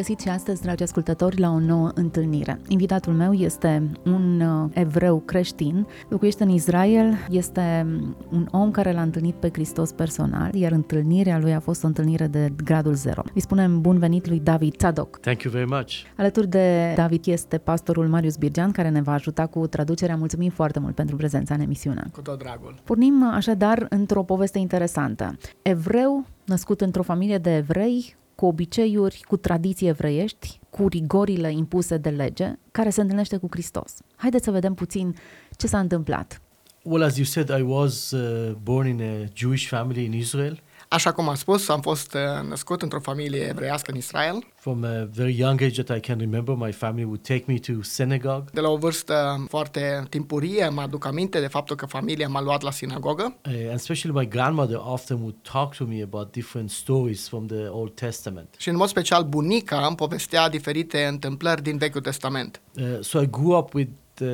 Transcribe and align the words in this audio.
Bine 0.00 0.12
v-am 0.12 0.18
regăsit 0.18 0.20
și 0.20 0.28
astăzi, 0.28 0.62
dragi 0.62 0.82
ascultători, 0.82 1.40
la 1.40 1.50
o 1.50 1.58
nouă 1.58 1.90
întâlnire. 1.94 2.60
Invitatul 2.68 3.12
meu 3.12 3.32
este 3.32 3.90
un 4.04 4.40
uh, 4.40 4.70
evreu 4.74 5.18
creștin, 5.18 5.86
locuiește 6.08 6.42
în 6.42 6.48
Israel, 6.48 7.14
este 7.30 7.86
un 8.30 8.48
om 8.50 8.70
care 8.70 8.92
l-a 8.92 9.02
întâlnit 9.02 9.34
pe 9.34 9.48
Hristos 9.52 9.92
personal, 9.92 10.54
iar 10.54 10.72
întâlnirea 10.72 11.38
lui 11.38 11.54
a 11.54 11.60
fost 11.60 11.84
o 11.84 11.86
întâlnire 11.86 12.26
de 12.26 12.52
gradul 12.64 12.94
zero. 12.94 13.22
Îi 13.34 13.40
spunem 13.40 13.80
bun 13.80 13.98
venit 13.98 14.28
lui 14.28 14.40
David 14.40 14.76
Tzadok. 14.76 15.18
Thank 15.18 15.42
you 15.42 15.52
very 15.52 15.68
much. 15.68 15.92
Alături 16.16 16.48
de 16.48 16.92
David 16.96 17.26
este 17.26 17.58
pastorul 17.58 18.08
Marius 18.08 18.36
Birgean, 18.36 18.70
care 18.70 18.88
ne 18.88 19.02
va 19.02 19.12
ajuta 19.12 19.46
cu 19.46 19.66
traducerea. 19.66 20.16
Mulțumim 20.16 20.50
foarte 20.50 20.78
mult 20.78 20.94
pentru 20.94 21.16
prezența 21.16 21.54
în 21.54 21.60
emisiune. 21.60 22.04
Cu 22.12 22.20
tot 22.20 22.38
dragul. 22.38 22.74
Pornim 22.84 23.30
așadar 23.32 23.86
într-o 23.88 24.22
poveste 24.22 24.58
interesantă. 24.58 25.36
Evreu, 25.62 26.24
născut 26.44 26.80
într-o 26.80 27.02
familie 27.02 27.38
de 27.38 27.56
evrei, 27.56 28.18
cu 28.40 28.46
obiceiuri, 28.46 29.24
cu 29.28 29.36
tradiții 29.36 29.88
evreiești, 29.88 30.60
cu 30.70 30.88
rigorile 30.88 31.52
impuse 31.52 31.96
de 31.96 32.08
lege, 32.08 32.52
care 32.70 32.90
se 32.90 33.00
întâlnește 33.00 33.36
cu 33.36 33.46
Hristos. 33.50 33.94
Haideți 34.16 34.44
să 34.44 34.50
vedem 34.50 34.74
puțin 34.74 35.14
ce 35.56 35.66
s-a 35.66 35.78
întâmplat. 35.78 36.42
Well, 36.82 37.02
as 37.02 37.16
you 37.16 37.24
said, 37.24 37.48
I 37.48 37.62
was 37.62 38.10
uh, 38.10 38.52
born 38.62 38.86
in 38.88 39.00
a 39.02 39.28
Jewish 39.34 39.66
family 39.66 40.04
in 40.04 40.12
Israel. 40.12 40.60
Așa 40.92 41.12
cum 41.12 41.28
am 41.28 41.34
spus, 41.34 41.68
am 41.68 41.80
fost 41.80 42.14
uh, 42.14 42.48
născut 42.48 42.82
într-o 42.82 43.00
familie 43.00 43.40
evreiască 43.48 43.90
în 43.90 43.96
Israel. 43.96 44.46
From 44.54 44.84
a 44.84 45.08
very 45.14 45.38
young 45.38 45.62
age 45.62 45.82
that 45.82 45.96
I 45.96 46.00
can 46.00 46.18
remember, 46.18 46.54
my 46.54 46.72
family 46.72 47.04
would 47.04 47.22
take 47.22 47.44
me 47.46 47.54
to 47.58 47.82
synagogue. 47.82 48.44
De 48.52 48.60
la 48.60 48.68
o 48.68 48.76
vârstă 48.76 49.44
foarte 49.48 50.04
timpurie 50.08 50.68
mă 50.68 50.80
aduc 50.80 51.04
aminte 51.06 51.40
de 51.40 51.46
faptul 51.46 51.76
că 51.76 51.86
familia 51.86 52.28
m-a 52.28 52.42
luat 52.42 52.62
la 52.62 52.70
sinagogă 52.70 53.36
Uh, 53.46 53.52
and 53.52 53.74
especially 53.74 54.18
my 54.18 54.28
grandmother 54.28 54.76
often 54.84 55.16
would 55.16 55.34
talk 55.52 55.74
to 55.76 55.84
me 55.84 56.02
about 56.02 56.32
different 56.32 56.70
stories 56.70 57.28
from 57.28 57.46
the 57.46 57.66
Old 57.68 57.94
Testament. 57.94 58.54
și 58.58 58.68
în 58.68 58.76
mod 58.76 58.88
special 58.88 59.24
bunica 59.24 59.86
îmi 59.86 59.96
povestea 59.96 60.48
diferite 60.48 61.04
întâmplări 61.04 61.62
din 61.62 61.76
Vechiul 61.76 62.00
Testament. 62.00 62.60
Uh, 62.74 62.84
so 63.00 63.20
I 63.20 63.26
grew 63.30 63.56
up 63.56 63.74
with, 63.74 63.90
uh, 64.20 64.28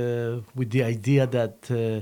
with 0.55 0.71
the 0.77 0.89
idea 0.89 1.27
that 1.27 1.67
uh, 1.71 1.97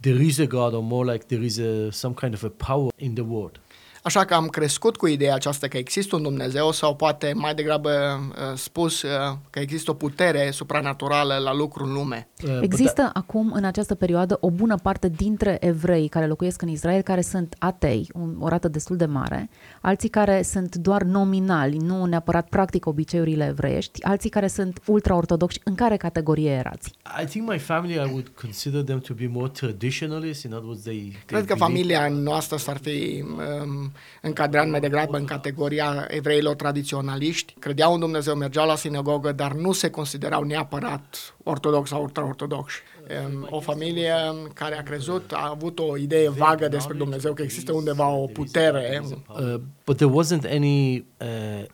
there 0.00 0.22
is 0.22 0.38
a 0.38 0.44
God, 0.46 0.74
or 0.74 0.82
more 0.82 1.12
like 1.12 1.24
there 1.24 1.44
is 1.44 1.58
a, 1.58 1.90
some 1.90 2.14
kind 2.14 2.34
of 2.34 2.42
a 2.42 2.52
power 2.66 2.88
in 2.96 3.14
the 3.14 3.24
world. 3.28 3.60
Așa 4.02 4.24
că 4.24 4.34
am 4.34 4.46
crescut 4.46 4.96
cu 4.96 5.06
ideea 5.06 5.34
aceasta 5.34 5.68
că 5.68 5.76
există 5.76 6.16
un 6.16 6.22
Dumnezeu 6.22 6.72
sau 6.72 6.96
poate 6.96 7.32
mai 7.34 7.54
degrabă 7.54 7.90
uh, 7.90 8.56
spus 8.56 9.02
uh, 9.02 9.10
că 9.50 9.58
există 9.58 9.90
o 9.90 9.94
putere 9.94 10.50
supranaturală 10.50 11.36
la 11.36 11.54
lucru 11.54 11.84
în 11.84 11.92
lume. 11.92 12.28
Uh, 12.44 12.50
but 12.54 12.62
Există 12.62 13.10
acum, 13.12 13.52
în 13.54 13.64
această 13.64 13.94
perioadă, 13.94 14.36
o 14.40 14.50
bună 14.50 14.76
parte 14.82 15.08
dintre 15.08 15.56
evrei 15.60 16.08
care 16.08 16.26
locuiesc 16.26 16.62
în 16.62 16.68
Israel 16.68 17.02
care 17.02 17.20
sunt 17.20 17.54
atei, 17.58 18.08
un- 18.14 18.36
o 18.38 18.48
rată 18.48 18.68
destul 18.68 18.96
de 18.96 19.04
mare, 19.06 19.50
alții 19.80 20.08
care 20.08 20.42
sunt 20.42 20.76
doar 20.76 21.02
nominali, 21.02 21.76
nu 21.76 22.04
neapărat 22.04 22.48
practic 22.48 22.86
obiceiurile 22.86 23.46
evreiești, 23.46 24.02
alții 24.04 24.30
care 24.30 24.46
sunt 24.46 24.80
ultra-ortodoxi. 24.86 25.60
În 25.64 25.74
care 25.74 25.96
categorie 25.96 26.50
erați? 26.50 26.92
I 27.22 27.24
think 27.24 27.50
my 27.50 27.58
family, 27.58 27.94
I 27.94 27.98
would 28.10 28.28
consider 28.42 28.82
them 28.82 28.98
to 28.98 29.14
be 29.14 29.28
more 29.32 29.48
traditionalist. 29.48 30.44
In 30.44 30.52
other 30.52 30.64
words, 30.66 30.82
they, 30.82 30.98
they 30.98 31.22
Cred 31.26 31.44
că 31.44 31.54
believe- 31.54 31.64
familia 31.64 32.08
noastră 32.08 32.56
s-ar 32.56 32.76
fi 32.82 33.24
um, 33.62 33.87
încadrat 34.22 34.68
mai 34.68 34.80
degrabă 34.80 35.16
în 35.16 35.24
categoria 35.24 36.06
evreilor 36.08 36.54
tradiționaliști. 36.54 37.54
Credeau 37.58 37.94
în 37.94 38.00
Dumnezeu, 38.00 38.34
mergeau 38.34 38.66
la 38.66 38.76
sinagogă, 38.76 39.32
dar 39.32 39.52
nu 39.52 39.72
se 39.72 39.90
considerau 39.90 40.42
neapărat 40.42 41.34
ortodox 41.42 41.88
sau 41.88 42.02
ultraortodoxi. 42.02 42.82
Um, 43.26 43.46
o 43.50 43.60
familie 43.60 44.12
care 44.54 44.78
a 44.78 44.82
crezut, 44.82 45.32
a 45.32 45.50
avut 45.54 45.78
o 45.78 45.96
idee 45.96 46.28
vagă 46.28 46.68
despre 46.68 46.96
Dumnezeu, 46.96 47.32
că 47.32 47.42
există 47.42 47.72
undeva 47.72 48.08
o 48.08 48.26
putere, 48.26 49.02
Uh, 49.28 49.60
but 49.84 49.96
there 49.96 50.10
wasn't 50.10 50.44
any 50.50 51.04
uh, 51.20 51.64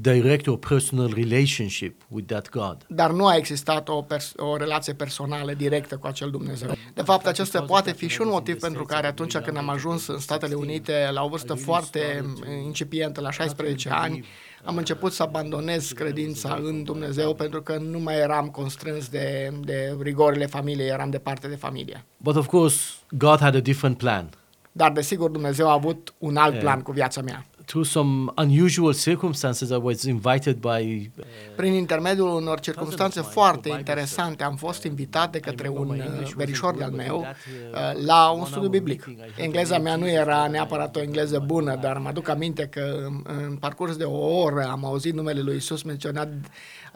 direct 0.00 0.46
or 0.46 0.58
personal 0.58 1.08
relationship 1.14 2.02
with 2.08 2.26
that 2.26 2.48
God. 2.50 2.76
dar 2.88 3.10
nu 3.10 3.26
a 3.26 3.36
existat 3.36 3.88
o, 3.88 4.02
pers- 4.02 4.32
o 4.36 4.56
relație 4.56 4.92
personală 4.92 5.52
directă 5.52 5.96
cu 5.96 6.06
acel 6.06 6.30
Dumnezeu. 6.30 6.70
De 6.94 7.02
fapt, 7.02 7.26
acesta 7.26 7.62
poate 7.62 7.92
fi 7.92 8.08
și 8.08 8.20
un 8.20 8.28
motiv 8.28 8.60
pentru 8.60 8.84
care 8.84 9.06
atunci 9.06 9.36
când 9.36 9.56
am 9.56 9.68
ajuns 9.68 10.06
în 10.06 10.18
Statele 10.18 10.54
Unite 10.54 11.08
la 11.12 11.22
o 11.22 11.28
vârstă 11.28 11.54
foarte 11.54 12.24
incipientă, 12.64 13.20
la 13.20 13.30
16 13.30 13.88
ani, 13.90 14.24
am 14.64 14.76
început 14.76 15.12
să 15.12 15.22
abandonez 15.22 15.92
credința 15.92 16.58
în 16.62 16.82
Dumnezeu 16.82 17.34
pentru 17.34 17.62
că 17.62 17.76
nu 17.76 17.98
mai 17.98 18.18
eram 18.18 18.48
constrâns 18.48 19.08
de, 19.08 19.52
de 19.60 19.96
rigorile 20.00 20.46
familiei, 20.46 20.88
eram 20.88 21.10
departe 21.10 21.48
de 21.48 21.56
familie. 21.56 22.04
But 22.16 22.36
of 22.36 22.46
course, 22.46 22.92
God 23.10 23.40
had 23.40 23.54
a 23.54 23.60
different 23.60 23.98
plan. 23.98 24.28
Dar, 24.72 24.92
desigur, 24.92 25.30
Dumnezeu 25.30 25.68
a 25.68 25.72
avut 25.72 26.14
un 26.18 26.36
alt 26.36 26.58
plan 26.58 26.80
cu 26.80 26.92
viața 26.92 27.20
mea. 27.20 27.46
Through 27.74 27.88
some 27.90 28.30
unusual 28.36 28.92
circumstances, 28.92 29.70
I 29.70 29.78
was 29.82 30.04
invited 30.04 30.60
by 30.60 31.10
uh, 31.18 31.24
Prin 31.56 31.72
intermediul 31.72 32.28
unor 32.34 32.60
circunstanțe 32.60 33.20
foarte 33.20 33.68
interesante, 33.68 34.44
am 34.44 34.56
fost 34.56 34.82
invitat 34.84 35.32
de 35.32 35.38
către 35.40 35.68
un 35.68 35.88
uh, 35.88 36.32
verișor 36.36 36.74
de-al 36.76 36.90
meu 36.90 37.18
uh, 37.20 38.04
la 38.06 38.30
un 38.30 38.44
studiu 38.44 38.68
biblic. 38.68 39.08
Engleza 39.36 39.78
mea 39.78 39.96
nu 39.96 40.08
era 40.08 40.46
neapărat 40.46 40.96
o 40.96 41.00
engleză 41.00 41.42
bună, 41.46 41.76
dar 41.82 41.98
mă 41.98 42.08
aduc 42.08 42.28
aminte 42.28 42.66
că 42.66 42.94
în- 43.06 43.22
în 43.46 43.56
parcurs 43.56 43.96
de 43.96 44.04
o 44.04 44.40
oră 44.42 44.64
am 44.70 44.84
auzit 44.84 45.14
numele 45.14 45.40
lui 45.40 45.56
Isus 45.56 45.82
menționat 45.82 46.28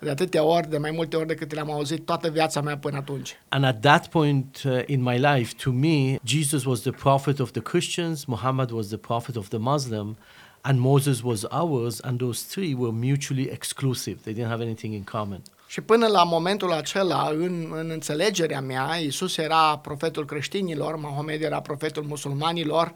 de 0.00 0.10
atâtea 0.10 0.43
ori, 0.45 0.71
de 0.71 0.78
mai 0.78 0.91
multe 0.91 1.16
ori 1.16 1.27
decât 1.27 1.55
le-am 1.55 1.71
auzit 1.71 2.05
toată 2.05 2.28
viața 2.31 2.60
mea 2.60 2.78
până 2.78 2.97
atunci. 2.97 3.37
And 3.49 3.65
at 3.65 3.81
that 3.81 4.06
point 4.09 4.62
uh, 4.65 4.81
in 4.87 5.03
my 5.03 5.19
life, 5.19 5.55
to 5.62 5.71
me, 5.71 6.16
Jesus 6.25 6.65
was 6.65 6.81
the 6.81 6.91
prophet 6.91 7.39
of 7.39 7.50
the 7.50 7.60
Christians, 7.62 8.25
Muhammad 8.25 8.71
was 8.71 8.87
the 8.87 8.97
prophet 8.97 9.37
of 9.37 9.49
the 9.49 9.59
Muslim, 9.59 10.16
and 10.60 10.78
Moses 10.80 11.22
was 11.22 11.44
ours, 11.50 12.00
and 12.00 12.19
those 12.19 12.42
three 12.42 12.74
were 12.74 12.92
mutually 12.92 13.48
exclusive. 13.50 14.22
They 14.22 14.34
didn't 14.34 14.48
have 14.48 14.62
anything 14.62 14.94
in 14.94 15.04
common. 15.04 15.42
Și 15.66 15.80
până 15.80 16.06
la 16.06 16.24
momentul 16.24 16.72
acela, 16.72 17.28
în, 17.30 17.72
în 17.72 17.91
înțelegerea 17.91 18.60
mea, 18.60 18.94
Isus 18.97 19.36
era 19.36 19.78
profetul 19.78 20.24
creștinilor, 20.24 20.97
Mahomed 20.97 21.42
era 21.42 21.60
profetul 21.60 22.02
musulmanilor, 22.02 22.92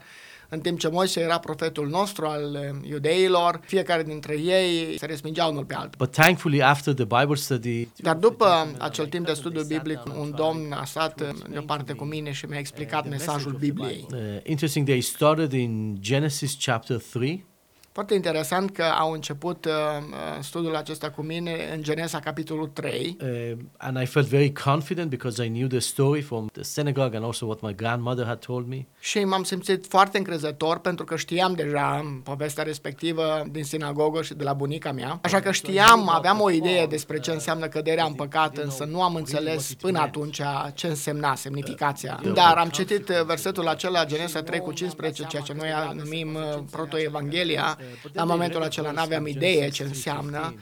în 0.49 0.59
timp 0.59 0.79
ce 0.79 0.87
Moise 0.87 1.19
era 1.19 1.39
profetul 1.39 1.87
nostru 1.87 2.25
al 2.25 2.55
eh, 2.55 2.89
iudeilor, 2.89 3.59
fiecare 3.63 4.03
dintre 4.03 4.39
ei 4.39 4.97
se 4.97 5.05
respingeau 5.05 5.51
unul 5.51 5.65
pe 5.65 5.73
altul. 5.73 5.93
But 5.97 6.11
thankfully, 6.11 6.61
after 6.61 6.93
the 6.93 7.05
Bible 7.05 7.35
study, 7.35 7.87
Dar 7.97 8.15
după 8.15 8.75
acel 8.79 9.05
timp 9.07 9.25
de 9.25 9.33
studiu 9.33 9.63
biblic, 9.63 9.99
un 10.19 10.33
domn 10.35 10.71
a 10.71 10.83
stat 10.85 11.21
eh, 11.21 11.27
deoparte 11.49 11.93
cu 11.93 12.03
mine 12.03 12.31
și 12.31 12.45
mi-a 12.45 12.59
explicat 12.59 13.09
mesajul 13.09 13.51
Bibliei. 13.51 14.05
uh, 14.11 14.19
interesting, 14.43 14.87
they 14.87 15.01
started 15.01 15.51
in 15.51 15.97
Genesis 15.99 16.55
chapter 16.59 17.01
3. 17.11 17.45
Foarte 17.93 18.13
interesant 18.13 18.71
că 18.71 18.83
au 18.83 19.11
început 19.11 19.65
uh, 19.65 19.71
uh, 19.71 20.41
studiul 20.41 20.75
acesta 20.75 21.09
cu 21.09 21.21
mine 21.21 21.51
în 21.73 21.81
Genesa 21.83 22.19
capitolul 22.19 22.67
3 22.67 23.17
Uh, 23.21 23.57
and 23.77 24.01
I 24.01 24.05
felt 24.05 24.27
very 24.27 24.51
confident 24.51 25.09
because 25.09 25.43
I 25.43 25.47
knew 25.47 25.67
the 25.67 25.79
story 25.79 26.21
from 26.21 26.47
the 26.53 26.63
synagogue 26.63 27.15
and 27.15 27.25
also 27.25 27.45
what 27.45 27.61
my 27.61 27.75
grandmother 27.75 28.25
had 28.25 28.39
told 28.39 28.67
me. 28.67 28.85
Și 28.99 29.23
m-am 29.23 29.43
simțit 29.43 29.85
foarte 29.87 30.17
încrezător 30.17 30.79
pentru 30.79 31.05
că 31.05 31.15
știam 31.15 31.53
deja 31.53 32.19
povestea 32.23 32.63
respectivă 32.63 33.43
din 33.51 33.63
sinagogă 33.63 34.21
și 34.21 34.33
de 34.33 34.43
la 34.43 34.53
bunica 34.53 34.91
mea. 34.91 35.19
Așa 35.21 35.39
că 35.39 35.51
știam, 35.51 36.09
aveam 36.09 36.41
o 36.41 36.49
idee 36.49 36.85
despre 36.85 37.19
ce 37.19 37.31
înseamnă 37.31 37.67
căderea 37.67 38.05
în 38.05 38.13
păcat, 38.13 38.57
însă 38.57 38.83
nu 38.83 39.01
am 39.01 39.15
înțeles 39.15 39.73
până 39.73 39.99
atunci 39.99 40.41
ce 40.73 40.87
însemna 40.87 41.35
semnificația. 41.35 42.19
Dar 42.33 42.57
am 42.57 42.69
citit 42.69 43.09
uh, 43.09 43.23
versetul 43.25 43.67
acela, 43.67 44.05
Genesa 44.05 44.41
3 44.41 44.59
cu 44.59 44.71
15, 44.71 45.23
ceea 45.23 45.41
ce 45.41 45.53
noi 45.53 45.69
numim 45.93 46.35
uh, 46.35 46.63
protoevanghelia. 46.71 47.77
La 48.13 48.23
momentul 48.23 48.63
acela 48.63 48.91
nu 48.91 48.99
aveam 48.99 49.27
idee 49.27 49.69
ce 49.69 49.83
înseamnă. 49.83 50.53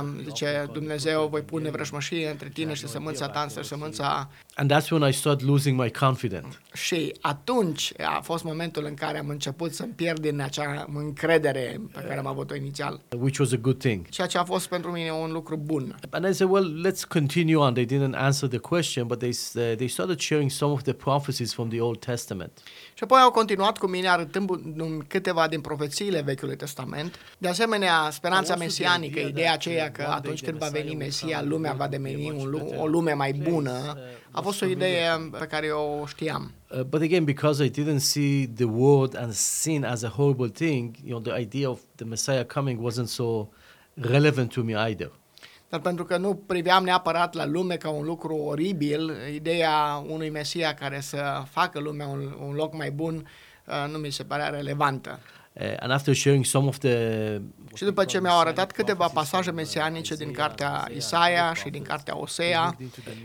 Um, 0.00 0.22
Zice, 0.22 0.68
Dumnezeu, 0.72 1.28
voi 1.28 1.40
pune 1.40 1.70
vrăjmășie 1.70 2.28
între 2.28 2.48
tine 2.48 2.74
și 2.74 2.88
sămânța 2.88 3.28
ta, 3.28 3.40
însă 3.40 3.62
sămânța 3.62 4.30
And 4.60 4.72
that's 4.72 4.90
when 4.90 5.08
I 5.08 5.12
started 5.12 5.48
losing 5.48 5.80
my 5.80 5.90
confidence. 5.90 6.48
și 6.72 7.14
atunci 7.20 7.92
a 8.16 8.20
fost 8.22 8.44
momentul 8.44 8.84
în 8.84 8.94
care 8.94 9.18
am 9.18 9.28
început 9.28 9.74
să-mi 9.74 9.92
pierd 9.92 10.20
din 10.20 10.40
acea 10.40 10.86
încredere 10.94 11.80
pe 11.92 12.00
care 12.00 12.18
am 12.18 12.26
avut-o 12.26 12.54
inițial. 12.54 13.00
which 13.18 13.38
was 13.38 13.52
a 13.52 13.56
good 13.56 13.78
thing. 13.78 14.08
Ceea 14.08 14.26
ce 14.26 14.38
a 14.38 14.44
fost 14.44 14.66
pentru 14.68 14.90
mine 14.90 15.10
un 15.10 15.32
lucru 15.32 15.56
bun. 15.56 15.98
And 16.10 16.24
I 16.28 16.32
said, 16.34 16.52
well, 16.52 16.86
let's 16.90 17.08
continue 17.08 17.56
on. 17.56 17.72
They 17.74 17.86
didn't 17.86 18.14
answer 18.14 18.48
the 18.48 18.58
question, 18.58 19.06
but 19.06 19.18
they 19.18 19.32
s- 19.32 19.52
uh, 19.54 19.72
they 19.76 19.88
started 19.88 20.20
sharing 20.20 20.50
some 20.50 20.72
of 20.72 20.82
the 20.82 20.92
prophecies 20.92 21.52
from 21.54 21.68
the 21.68 21.80
Old 21.80 21.98
Testament. 22.04 22.52
Și 22.94 23.02
apoi 23.04 23.20
au 23.20 23.30
continuat 23.30 23.78
cu 23.78 23.86
mine 23.86 24.08
arătând 24.08 24.50
câteva 25.08 25.48
din 25.48 25.60
profețiile 25.60 26.20
Vechiului 26.20 26.56
Testament. 26.56 27.14
De 27.38 27.48
asemenea, 27.48 28.08
speranța 28.10 28.56
mesianică, 28.56 29.20
ideea 29.20 29.52
aceea 29.52 29.90
că 29.90 30.02
atunci 30.10 30.42
când 30.42 30.58
va 30.58 30.66
veni 30.68 30.94
Mesia, 30.94 31.42
lumea 31.42 31.72
va 31.72 31.88
deveni 31.88 32.30
un, 32.30 32.50
lu- 32.50 32.72
o 32.76 32.86
lume 32.86 33.12
mai 33.12 33.32
bună, 33.32 33.98
a 34.30 34.40
fost 34.48 34.62
o 34.62 34.66
idee 34.66 35.28
pe 35.38 35.46
care 35.46 35.70
o 35.70 36.06
știam. 36.06 36.52
Uh, 36.70 36.80
but 36.80 37.00
again, 37.02 37.24
because 37.24 37.64
I 37.64 37.70
didn't 37.70 38.00
see 38.00 38.46
the 38.54 38.64
world 38.64 39.16
and 39.16 39.32
sin 39.32 39.84
as 39.84 40.02
a 40.02 40.08
horrible 40.08 40.48
thing, 40.48 40.96
you 41.04 41.20
know, 41.20 41.20
the 41.20 41.42
idea 41.42 41.70
of 41.70 41.80
the 41.94 42.04
Messiah 42.04 42.44
coming 42.44 42.80
wasn't 42.82 43.08
so 43.08 43.48
relevant 43.94 44.52
to 44.52 44.62
me 44.62 44.74
either. 44.88 45.10
Dar 45.68 45.80
pentru 45.80 46.04
că 46.04 46.16
nu 46.16 46.34
priveam 46.34 46.84
neapărat 46.84 47.34
la 47.34 47.46
lume 47.46 47.76
ca 47.76 47.90
un 47.90 48.04
lucru 48.04 48.34
oribil, 48.34 49.12
ideea 49.34 50.04
unui 50.08 50.30
Mesia 50.30 50.74
care 50.74 51.00
să 51.00 51.42
facă 51.50 51.78
lumea 51.80 52.06
un, 52.06 52.34
un 52.46 52.54
loc 52.54 52.74
mai 52.74 52.90
bun 52.90 53.28
uh, 53.66 53.90
nu 53.92 53.98
mi 53.98 54.10
se 54.10 54.24
părea 54.24 54.48
relevantă. 54.48 55.20
Uh, 55.60 55.74
and 55.78 55.92
after 55.92 56.14
sharing 56.14 56.44
some 56.44 56.66
of 56.66 56.78
the 56.78 57.40
Și 57.74 57.84
după 57.84 58.04
ce 58.04 58.20
mi-au 58.20 58.38
arătat 58.38 58.72
câteva 58.72 59.06
pasaje 59.08 59.50
mesianice 59.50 60.14
din 60.14 60.32
cartea 60.32 60.88
Isaia 60.96 61.54
și 61.54 61.68
din 61.68 61.82
cartea 61.82 62.16
Osea, 62.18 62.76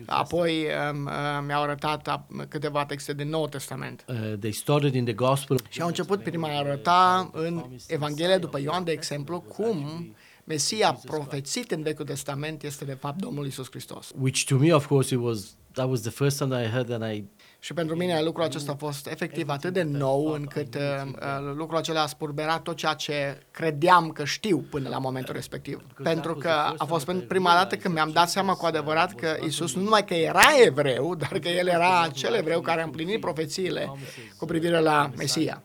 apoi 0.06 0.66
um, 0.92 1.06
uh, 1.06 1.12
mi-au 1.46 1.62
arătat 1.62 2.10
ap- 2.10 2.48
câteva 2.50 2.86
texte 2.86 3.14
din 3.14 3.30
Noul 3.30 3.48
Testament. 3.48 4.06
uh, 4.08 4.34
they 4.40 4.52
started 4.52 4.94
in 4.94 5.04
the 5.04 5.14
gospel 5.14 5.58
Și 5.70 5.82
au 5.82 5.88
început 5.88 6.24
prin 6.24 6.44
a 6.44 6.58
arăta 6.58 7.30
în 7.34 7.66
Evanghelia 7.88 8.38
după 8.38 8.60
Ioan, 8.60 8.84
de 8.84 8.92
exemplu, 8.92 9.40
cum 9.40 10.08
Mesia 10.44 11.00
profețit 11.06 11.72
în 11.72 11.82
Vechiul 11.82 12.06
Testament 12.06 12.64
este 12.64 12.86
de 12.86 12.94
fapt 13.00 13.18
Domnul 13.22 13.46
Isus 13.46 13.70
Hristos. 13.70 14.12
which 14.22 14.44
to 14.46 14.56
me 14.58 14.74
of 14.74 14.86
course 14.88 15.14
it 15.16 15.22
was 15.22 15.56
that 15.72 15.90
was 15.90 16.02
the 16.02 16.10
first 16.12 16.38
time 16.38 16.50
that 16.50 16.66
I 16.66 16.70
heard 16.70 16.92
and 17.02 17.14
I 17.16 17.24
Și 17.64 17.74
pentru 17.74 17.96
mine 17.96 18.22
lucrul 18.22 18.46
acesta 18.46 18.72
a 18.72 18.76
fost 18.76 19.08
efectiv 19.08 19.50
atât 19.50 19.74
de 19.74 19.84
nou 19.84 20.26
încât 20.26 20.76
uh, 20.76 20.82
uh, 21.06 21.54
lucrul 21.56 21.78
acela 21.78 22.02
a 22.02 22.06
spurberat 22.06 22.62
tot 22.62 22.76
ceea 22.76 22.94
ce 22.94 23.38
credeam 23.52 24.10
că 24.10 24.24
știu 24.24 24.66
până 24.70 24.90
la 24.90 24.98
momentul 24.98 25.34
respectiv. 25.34 25.82
Pentru 26.04 26.36
că 26.36 26.50
a 26.78 26.86
fost 26.86 27.06
pentru 27.06 27.28
prima 27.28 27.54
dată 27.54 27.76
când 27.76 27.94
mi-am 27.94 28.12
dat 28.12 28.30
seama 28.30 28.54
cu 28.54 28.66
adevărat 28.66 29.14
că 29.14 29.38
Isus 29.46 29.76
nu 29.76 29.82
numai 29.82 30.06
că 30.06 30.14
era 30.14 30.42
evreu, 30.66 31.16
dar 31.16 31.40
că 31.40 31.48
El 31.48 31.68
era 31.68 32.02
acel 32.02 32.34
evreu 32.34 32.62
care 32.62 32.82
a 32.82 32.84
împlinit 32.84 33.20
profețiile 33.20 33.92
cu 34.38 34.46
privire 34.46 34.80
la 34.80 35.10
Mesia. 35.18 35.64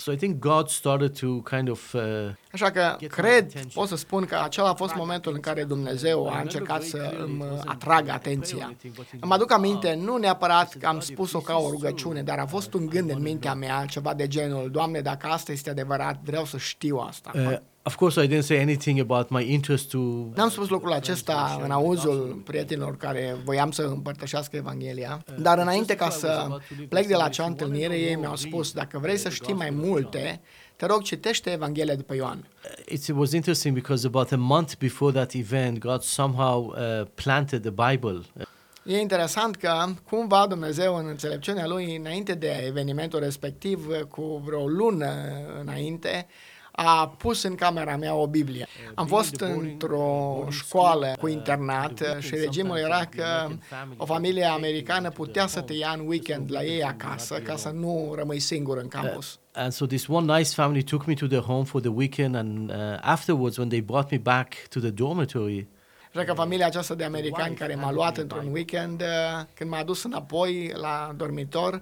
So 0.00 0.12
I 0.12 0.16
think 0.16 0.38
God 0.38 0.68
started 0.68 1.18
to 1.18 1.26
kind 1.42 1.68
of 1.68 1.92
uh, 1.92 2.02
Așa 2.52 2.70
că 2.70 2.96
cred, 3.08 3.52
pot 3.74 3.88
să 3.88 3.96
spun 3.96 4.24
că 4.24 4.40
acela 4.44 4.68
a 4.68 4.74
fost 4.74 4.94
momentul 4.94 5.32
în 5.34 5.40
care 5.40 5.64
Dumnezeu 5.64 6.28
a 6.28 6.40
încercat 6.40 6.82
să 6.82 7.14
îmi 7.24 7.44
atragă 7.64 8.10
atenția. 8.10 8.76
Îmi 9.20 9.32
aduc 9.32 9.52
aminte, 9.52 9.94
nu 9.94 10.16
neapărat 10.16 10.74
că 10.78 10.86
am 10.86 11.00
spus-o 11.00 11.38
ca 11.38 11.56
o 11.56 11.70
rugăciune, 11.70 12.22
dar 12.22 12.38
a 12.38 12.46
fost 12.46 12.74
un 12.74 12.86
gând 12.86 13.10
în 13.10 13.22
mintea 13.22 13.54
mea, 13.54 13.84
ceva 13.84 14.14
de 14.14 14.28
genul, 14.28 14.70
Doamne, 14.70 15.00
dacă 15.00 15.26
asta 15.26 15.52
este 15.52 15.70
adevărat, 15.70 16.20
vreau 16.24 16.44
să 16.44 16.56
știu 16.58 16.96
asta. 16.96 17.30
uh, 17.34 17.56
of 17.82 17.94
course 17.96 18.24
I 18.24 18.26
didn't 18.26 18.42
say 18.44 18.60
anything 18.60 19.00
about 19.00 19.30
my 19.30 19.52
interest 19.52 19.90
to 19.90 19.98
N-am 20.34 20.48
spus 20.48 20.68
lucrul 20.68 20.92
acesta 20.92 21.60
în 21.64 21.70
auzul 21.70 22.42
prietenilor 22.44 22.96
care 22.96 23.36
voiam 23.44 23.70
să 23.70 23.82
împărtășească 23.82 24.56
Evanghelia, 24.56 25.24
dar 25.38 25.58
înainte 25.58 25.94
ca 25.94 26.10
să 26.10 26.58
plec 26.88 27.06
de 27.06 27.14
la 27.14 27.24
acea 27.24 27.44
întâlnire, 27.44 27.98
ei 27.98 28.14
mi-au 28.14 28.36
spus, 28.36 28.72
dacă 28.72 28.98
vrei 28.98 29.16
să 29.16 29.28
știi 29.28 29.54
mai 29.54 29.70
multe, 29.70 30.40
te 30.76 30.86
rog, 30.86 31.02
citește 31.02 31.50
Evanghelia 31.50 31.94
după 31.94 32.14
Ioan. 32.14 32.48
it 32.88 33.08
was 33.14 33.32
interesting 33.32 33.74
because 33.74 34.06
about 34.06 34.32
a 34.32 34.36
month 34.36 34.72
before 34.78 35.12
that 35.12 35.32
event 35.32 35.78
God 35.78 36.02
somehow 36.02 36.74
uh, 36.76 37.06
planted 37.14 37.60
the 37.60 37.90
Bible 37.90 38.22
uh, 38.36 38.42
E 38.84 38.98
interesant 38.98 39.56
că 39.56 39.84
cumva 40.08 40.46
Dumnezeu 40.46 40.96
în 40.96 41.06
înțelepciunea 41.06 41.66
lui 41.66 41.96
înainte 41.96 42.34
de 42.34 42.64
evenimentul 42.66 43.20
respectiv 43.20 43.86
cu 44.08 44.42
vreo 44.44 44.66
lună 44.66 45.12
înainte 45.60 46.26
a 46.82 47.08
pus 47.08 47.42
în 47.42 47.54
camera 47.54 47.96
mea 47.96 48.14
o 48.14 48.26
Biblie. 48.26 48.66
Am 48.94 49.06
fost 49.06 49.40
într-o 49.40 50.46
școală 50.50 51.12
cu 51.18 51.28
internat 51.28 52.02
și 52.18 52.34
regimul 52.34 52.76
era 52.76 53.04
că 53.04 53.48
o 53.96 54.04
familie 54.04 54.44
americană 54.44 55.10
putea 55.10 55.46
să 55.46 55.60
te 55.60 55.72
ia 55.72 55.94
în 55.98 56.06
weekend 56.06 56.52
la 56.52 56.64
ei 56.64 56.84
acasă 56.84 57.38
ca 57.38 57.56
să 57.56 57.68
nu 57.68 58.12
rămâi 58.16 58.38
singur 58.38 58.78
în 58.78 58.88
campus. 58.88 59.38
And 59.52 59.72
so 59.72 59.86
this 59.86 60.06
one 60.06 60.36
nice 60.36 60.50
family 60.50 60.82
took 60.82 61.06
me 61.06 61.14
to 61.14 61.26
their 61.26 61.42
home 61.42 61.64
for 61.64 61.80
the 61.80 61.90
weekend, 61.90 62.34
and 62.34 62.70
uh, 62.70 62.76
afterwards, 63.00 63.56
when 63.56 63.68
they 63.68 63.80
brought 63.80 64.10
me 64.10 64.18
back 64.18 64.54
to 64.68 64.80
the 64.80 64.90
dormitory, 64.90 65.68
Așa 66.14 66.24
că 66.24 66.32
familia 66.32 66.66
aceasta 66.66 66.94
de 66.94 67.04
americani 67.04 67.54
care 67.54 67.74
m-a 67.74 67.92
luat 67.92 68.16
într-un 68.16 68.52
weekend, 68.52 69.00
uh, 69.00 69.06
când 69.54 69.70
m-a 69.70 69.78
adus 69.78 70.02
înapoi 70.02 70.72
la 70.80 71.12
dormitor, 71.16 71.72
uh, 71.74 71.80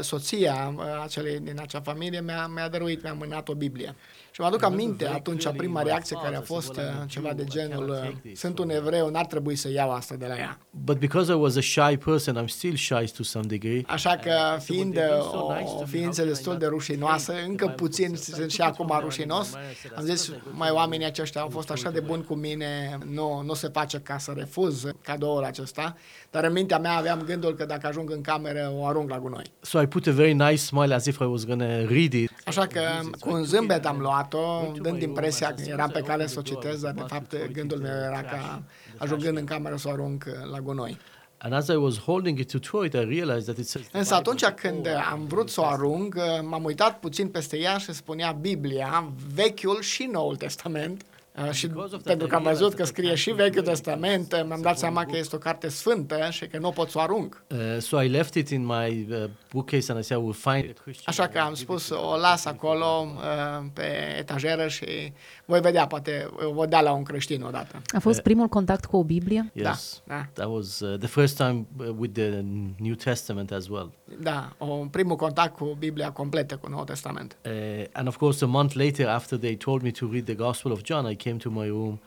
soția 0.00 0.74
uh, 0.76 0.84
acelei 1.02 1.40
din 1.40 1.60
acea 1.60 1.80
familie 1.80 2.20
mi-a, 2.20 2.46
mi-a 2.46 2.68
dăruit, 2.68 3.02
mi-a 3.02 3.12
mânat 3.12 3.48
o 3.48 3.54
Biblie. 3.54 3.94
Și 4.38 4.44
mă 4.44 4.50
aduc 4.50 4.62
aminte 4.62 5.06
atunci 5.06 5.48
prima 5.56 5.82
reacție 5.82 6.16
care 6.22 6.36
a 6.36 6.40
fost 6.40 6.76
uh, 6.76 6.82
ceva 7.06 7.32
de 7.32 7.44
genul 7.44 7.88
uh, 7.88 8.32
sunt 8.34 8.58
un 8.58 8.70
evreu, 8.70 9.10
n-ar 9.10 9.26
trebui 9.26 9.56
să 9.56 9.70
iau 9.70 9.90
asta 9.90 10.14
de 10.14 10.26
la 10.26 10.36
ea. 10.36 10.58
but 10.84 10.98
because 10.98 11.32
I 11.32 11.34
was 11.34 11.56
a 11.56 11.60
shy 11.60 11.96
person, 11.96 12.44
I'm 12.44 12.48
still 12.48 12.76
shy 12.76 13.12
to 13.16 13.22
some 13.22 13.46
degree. 13.46 13.82
Așa 13.86 14.16
că 14.16 14.60
fiind 14.60 14.96
uh, 14.96 15.32
o, 15.32 15.52
o 15.80 15.84
ființă 15.84 16.24
destul 16.24 16.56
de 16.58 16.66
rușinoasă, 16.66 17.32
încă 17.46 17.66
puțin 17.66 18.16
sunt 18.16 18.50
și 18.50 18.60
acum 18.60 18.98
rușinos, 19.00 19.52
am 19.96 20.04
zis, 20.04 20.32
mai 20.50 20.70
oamenii 20.70 21.06
aceștia 21.06 21.40
au 21.40 21.48
fost 21.48 21.70
așa 21.70 21.90
de 21.90 22.00
buni 22.00 22.24
cu 22.24 22.34
mine, 22.34 22.98
nu, 23.10 23.42
nu 23.46 23.54
se 23.54 23.68
face 23.68 23.98
ca 23.98 24.18
să 24.18 24.32
refuz 24.36 24.84
cadoul 25.02 25.44
acesta, 25.44 25.96
dar 26.30 26.44
în 26.44 26.52
mintea 26.52 26.78
mea 26.78 26.96
aveam 26.96 27.22
gândul 27.22 27.54
că 27.54 27.64
dacă 27.64 27.86
ajung 27.86 28.10
în 28.10 28.20
cameră 28.20 28.72
o 28.76 28.86
arunc 28.86 29.10
la 29.10 29.18
gunoi. 29.18 29.52
So 29.60 29.80
I 29.80 29.86
put 29.86 30.06
a 30.06 30.10
very 30.10 30.32
nice 30.32 30.56
smile 30.56 30.94
as 30.94 31.04
if 31.04 31.18
I 31.20 31.24
was 31.24 31.44
going 31.44 31.60
to 31.60 31.94
read 31.94 32.12
it. 32.12 32.30
Așa 32.44 32.66
că 32.66 32.80
cu 33.18 33.30
un 33.30 33.44
zâmbet 33.44 33.86
am 33.86 34.00
luat-o, 34.30 34.72
dând 34.80 35.02
impresia 35.02 35.54
că 35.54 35.62
eram 35.66 35.90
pe 35.90 36.00
cale 36.00 36.26
să 36.26 36.38
o 36.38 36.42
citesc, 36.42 36.80
dar 36.80 36.92
de 36.92 37.04
fapt 37.06 37.52
gândul 37.52 37.78
meu 37.78 37.96
era 37.96 38.22
ca 38.22 38.62
ajungând 38.96 39.36
în 39.36 39.44
cameră 39.44 39.76
să 39.76 39.88
o 39.88 39.90
arunc 39.90 40.24
la 40.50 40.60
gunoi. 40.60 40.98
And 41.40 41.52
as 41.52 41.68
I 41.68 41.76
was 41.76 41.98
holding 41.98 42.38
it 42.38 42.50
to 42.50 42.58
throw 42.58 42.82
it, 42.82 42.92
I 42.92 42.96
realized 42.96 43.44
that 43.44 43.56
it 43.58 43.68
says. 43.68 43.86
Însă 43.92 44.14
atunci 44.14 44.44
când 44.44 44.86
am 45.10 45.24
vrut 45.26 45.50
să 45.50 45.60
o 45.60 45.64
arunc, 45.64 46.14
m-am 46.42 46.64
uitat 46.64 46.98
puțin 46.98 47.28
peste 47.28 47.58
ea 47.58 47.78
și 47.78 47.92
spunea 47.92 48.32
Biblia, 48.32 49.12
Vechiul 49.34 49.80
și 49.80 50.08
Noul 50.12 50.36
Testament. 50.36 51.04
Uh, 51.44 51.50
Și 51.50 51.70
pentru 52.04 52.26
că 52.26 52.34
am 52.34 52.42
văzut 52.42 52.74
că 52.74 52.84
scrie 52.84 53.14
și 53.14 53.30
Vechiul 53.30 53.62
Testament, 53.62 54.32
uh, 54.32 54.40
mi-am 54.46 54.60
dat 54.60 54.78
seama 54.78 55.04
că 55.04 55.16
este 55.16 55.36
o 55.36 55.38
carte 55.38 55.68
sfântă 55.68 56.28
și 56.30 56.46
că 56.46 56.58
nu 56.58 56.70
pot 56.70 56.90
să 56.90 56.98
o 56.98 57.00
arunc. 57.00 57.42
Uh, 57.50 57.58
so 57.78 58.02
I 58.02 58.08
left 58.08 58.34
it 58.34 58.48
in 58.48 58.66
my 58.66 59.06
uh, 59.10 59.24
bookcase 59.52 59.92
and 59.92 60.00
I 60.00 60.04
said, 60.04 60.20
I 60.20 60.24
will 60.24 60.38
find 60.40 60.64
it. 60.64 60.82
Așa 61.04 61.28
că 61.28 61.38
am 61.38 61.54
spus, 61.54 61.88
o 61.90 62.16
las 62.16 62.44
acolo 62.44 63.06
uh, 63.14 63.66
pe 63.72 64.16
etajeră 64.18 64.68
și 64.68 65.12
voi 65.48 65.60
vedea, 65.60 65.86
poate 65.86 66.28
o 66.48 66.52
voi 66.52 66.66
da 66.66 66.80
la 66.80 66.92
un 66.92 67.02
creștin 67.02 67.42
odată. 67.42 67.82
A 67.88 67.98
fost 67.98 68.20
primul 68.20 68.48
contact 68.48 68.84
cu 68.84 68.96
o 68.96 69.04
Biblie? 69.04 69.50
Yes. 69.52 70.02
Da, 70.06 70.14
da. 70.14 70.26
That 70.32 70.54
was 70.54 70.80
uh, 70.80 70.98
the 70.98 71.08
first 71.08 71.36
time 71.36 71.66
uh, 71.78 71.88
with 71.98 72.12
the 72.12 72.44
New 72.78 72.94
Testament 72.94 73.52
as 73.52 73.68
well. 73.68 73.92
Da, 74.20 74.52
o 74.58 74.66
primul 74.66 75.16
contact 75.16 75.56
cu 75.56 75.76
Biblia 75.78 76.10
completă, 76.10 76.56
cu 76.56 76.68
Noul 76.68 76.84
Testament. 76.84 77.36
Uh, 77.44 77.84
and 77.92 78.06
of 78.06 78.16
course, 78.16 78.44
a 78.44 78.46
month 78.46 78.74
later, 78.74 79.08
after 79.08 79.38
they 79.38 79.56
told 79.56 79.82
me 79.82 79.90
to 79.90 80.08
read 80.10 80.24
the 80.24 80.34
Gospel 80.34 80.72
of 80.72 80.80
John, 80.82 81.10
I 81.10 81.16
came 81.16 81.36
to 81.36 81.50
my 81.50 81.68
room. 81.68 82.00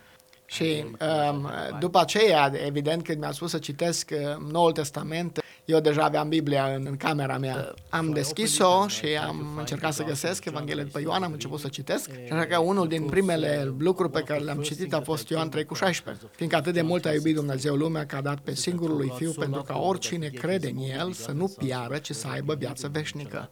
Și 0.46 0.86
um, 1.32 1.50
după 1.80 2.00
aceea, 2.00 2.52
evident, 2.66 3.04
când 3.04 3.20
mi-a 3.20 3.32
spus 3.32 3.50
să 3.50 3.58
citesc 3.58 4.12
uh, 4.14 4.52
Noul 4.52 4.72
Testament, 4.72 5.41
eu 5.72 5.80
deja 5.80 6.04
aveam 6.04 6.30
Biblia 6.30 6.66
în, 6.66 6.86
în 6.90 6.98
camera 6.98 7.38
mea. 7.38 7.74
Am 7.90 8.12
deschis-o 8.12 8.88
și 8.88 9.06
am 9.06 9.46
încercat 9.58 9.94
să 9.94 10.04
găsesc 10.04 10.46
Evanghelia 10.46 10.84
după 10.84 11.00
Ioan, 11.00 11.24
am 11.24 11.32
început 11.32 11.60
să 11.60 11.68
citesc. 11.68 12.10
Și 12.10 12.32
așa 12.32 12.46
că 12.46 12.58
unul 12.58 12.88
din 12.88 13.06
primele 13.06 13.74
lucruri 13.78 14.12
pe 14.12 14.22
care 14.22 14.40
le-am 14.40 14.62
citit 14.62 14.94
a 14.94 15.02
fost 15.02 15.30
Ioan 15.30 15.50
3 15.50 15.66
cu 15.66 15.74
16. 15.74 16.26
Fiindcă 16.36 16.58
atât 16.58 16.74
de 16.74 16.82
mult 16.82 17.06
a 17.06 17.14
iubit 17.14 17.36
Dumnezeu 17.36 17.76
lumea 17.76 18.06
că 18.06 18.16
a 18.16 18.22
dat 18.22 18.40
pe 18.40 18.56
singurul 18.56 18.98
lui 18.98 19.12
Fiu 19.16 19.32
pentru 19.32 19.62
ca 19.62 19.78
oricine 19.78 20.28
crede 20.28 20.68
în 20.68 20.78
El 21.00 21.12
să 21.12 21.32
nu 21.32 21.54
piară, 21.58 21.98
ci 21.98 22.12
să 22.12 22.28
aibă 22.28 22.56
viață 22.56 22.88
veșnică. 22.88 23.50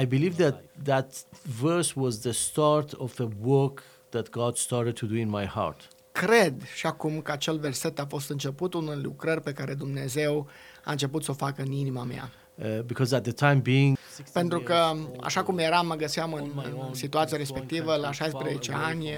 I 0.00 0.06
believe 0.06 0.42
that 0.42 0.62
that 0.82 1.14
verse 1.60 1.92
was 1.96 2.18
the 2.18 2.32
start 2.32 2.92
of 2.92 3.20
a 3.20 3.28
work 3.42 3.82
that 4.08 4.30
God 4.30 4.56
started 4.56 4.94
to 4.94 5.06
do 5.06 5.14
in 5.14 5.28
my 5.28 5.44
heart. 5.44 5.88
Cred 6.26 6.62
și 6.74 6.86
acum 6.86 7.20
că 7.20 7.32
acel 7.32 7.58
verset 7.58 7.98
a 7.98 8.06
fost 8.06 8.30
începutul 8.30 8.82
unei 8.82 9.02
lucrări 9.02 9.40
pe 9.40 9.52
care 9.52 9.74
Dumnezeu 9.74 10.48
a 10.84 10.90
început 10.90 11.24
să 11.24 11.30
o 11.30 11.34
facă 11.34 11.62
în 11.62 11.72
inima 11.72 12.04
mea. 12.04 12.30
Uh, 12.62 12.80
because 12.86 13.14
at 13.14 13.22
the 13.22 13.32
time 13.32 13.60
being, 13.62 13.96
Pentru 14.32 14.60
că, 14.60 14.74
așa 15.20 15.42
cum 15.42 15.58
eram, 15.58 15.86
mă 15.86 15.94
găseam 15.94 16.32
în, 16.32 16.50
în 16.88 16.94
situația 16.94 17.36
respectivă 17.36 17.94
la 17.96 18.12
16 18.12 18.72
ani, 18.72 19.08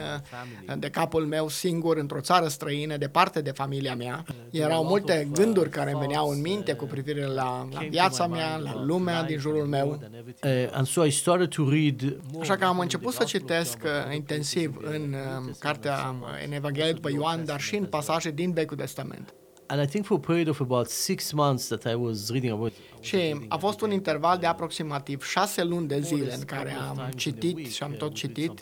de 0.78 0.90
capul 0.90 1.26
meu 1.26 1.48
singur, 1.48 1.96
într-o 1.96 2.20
țară 2.20 2.48
străină, 2.48 2.96
departe 2.96 3.40
de 3.40 3.50
familia 3.50 3.94
mea. 3.94 4.24
Erau 4.50 4.84
multe 4.84 5.28
gânduri 5.32 5.68
care 5.68 5.90
îmi 5.90 6.00
veneau 6.00 6.28
în 6.28 6.40
minte 6.40 6.72
cu 6.72 6.84
privire 6.84 7.26
la, 7.26 7.68
la 7.72 7.80
viața 7.88 8.26
mea, 8.26 8.56
la 8.56 8.84
lumea 8.84 9.22
din 9.22 9.38
jurul 9.38 9.66
meu. 9.66 10.00
uh, 10.42 10.50
and 10.72 10.86
so 10.86 11.04
I 11.04 11.10
started 11.10 11.48
to 11.48 11.68
read 11.68 12.16
Așa 12.40 12.56
că 12.56 12.64
am 12.64 12.78
început 12.78 13.12
să 13.12 13.24
citesc 13.24 13.78
uh, 13.84 14.14
intensiv 14.14 14.76
în 14.82 15.14
uh, 15.14 15.54
cartea, 15.58 16.16
uh, 16.20 16.26
în 16.46 16.52
Evanghelie 16.52 16.92
după 16.92 17.10
Ioan, 17.12 17.44
dar 17.44 17.60
și 17.60 17.76
în 17.76 17.84
pasaje 17.84 18.30
din 18.30 18.52
Vechiul 18.52 18.76
Testament. 18.76 19.34
And 19.70 19.80
I 19.80 19.86
think 19.86 20.04
for 20.04 20.16
a 20.16 20.20
period 20.20 20.48
of 20.48 20.60
about 20.60 20.88
six 20.88 21.32
months 21.32 21.68
that 21.68 21.84
I 21.84 21.94
was 21.94 22.30
reading 22.30 22.52
about, 22.52 22.72
Și 23.00 23.40
a 23.48 23.56
fost 23.56 23.80
un 23.80 23.90
interval 23.90 24.38
de 24.38 24.46
aproximativ 24.46 25.24
șase 25.24 25.64
luni 25.64 25.86
de 25.86 26.00
zile 26.00 26.34
în 26.34 26.44
care 26.44 26.76
am 26.88 27.10
citit 27.16 27.72
și 27.72 27.82
am 27.82 27.92
tot 27.92 28.14
citit. 28.14 28.52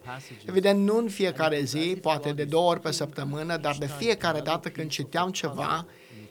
Evident, 0.46 0.84
nu 0.84 0.96
în 0.96 1.08
fiecare 1.08 1.62
zi, 1.62 1.98
poate 2.00 2.32
de 2.32 2.44
două 2.44 2.70
ori 2.70 2.80
pe 2.80 2.90
săptămână, 2.90 3.56
dar 3.56 3.76
de 3.78 3.86
fiecare 3.86 4.40
dată 4.40 4.68
când 4.68 4.90
citeam 4.90 5.30
ceva, 5.30 5.86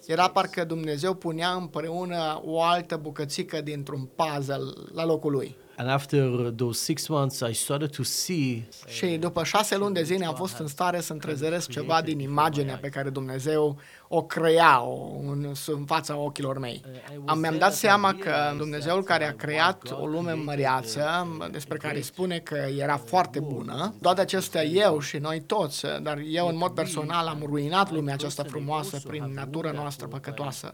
Era 0.05 0.29
parcă 0.29 0.63
Dumnezeu 0.63 1.13
punea 1.13 1.51
împreună 1.53 2.41
o 2.45 2.61
altă 2.61 2.99
bucățică 3.01 3.61
dintr-un 3.61 4.09
puzzle 4.15 4.59
la 4.93 5.05
locul 5.05 5.31
lui. 5.31 5.55
And 5.79 5.89
after 5.89 6.51
those 6.55 6.79
six 6.79 7.07
months, 7.07 7.41
I 7.41 7.53
started 7.53 7.91
to 7.91 8.03
see 8.03 8.67
Și 8.87 9.05
după 9.05 9.43
șase 9.43 9.77
luni 9.77 9.93
de 9.93 10.03
zile 10.03 10.25
am 10.25 10.35
fost 10.35 10.57
în 10.57 10.67
stare 10.67 11.01
să 11.01 11.13
întrezăresc 11.13 11.69
ceva 11.69 12.01
din 12.01 12.19
imaginea 12.19 12.77
pe 12.81 12.89
care 12.89 13.09
Dumnezeu 13.09 13.77
o 14.07 14.23
crea 14.23 14.83
o, 14.83 15.19
în, 15.27 15.51
în 15.67 15.85
fața 15.85 16.17
ochilor 16.17 16.59
mei. 16.59 16.81
Am, 17.25 17.39
mi-am 17.39 17.57
dat 17.57 17.73
seama 17.73 18.13
că 18.13 18.33
Dumnezeul 18.57 19.03
care 19.03 19.27
a 19.27 19.35
creat 19.35 19.95
o 20.01 20.05
lume 20.05 20.33
măreață, 20.33 21.27
despre 21.51 21.77
care 21.77 22.01
spune 22.01 22.39
că 22.39 22.55
era 22.77 22.97
foarte 22.97 23.39
bună, 23.39 23.93
toate 24.01 24.21
acestea 24.21 24.63
eu 24.63 24.99
și 24.99 25.17
noi 25.17 25.41
toți, 25.41 25.85
dar 26.01 26.21
eu 26.29 26.47
în 26.47 26.57
mod 26.57 26.71
personal 26.71 27.27
am 27.27 27.43
ruinat 27.45 27.91
lumea 27.91 28.13
aceasta 28.13 28.43
frumoasă 28.43 28.99
prin 29.07 29.31
natura 29.33 29.71
noastră 29.71 30.07
păcătoasă. 30.07 30.73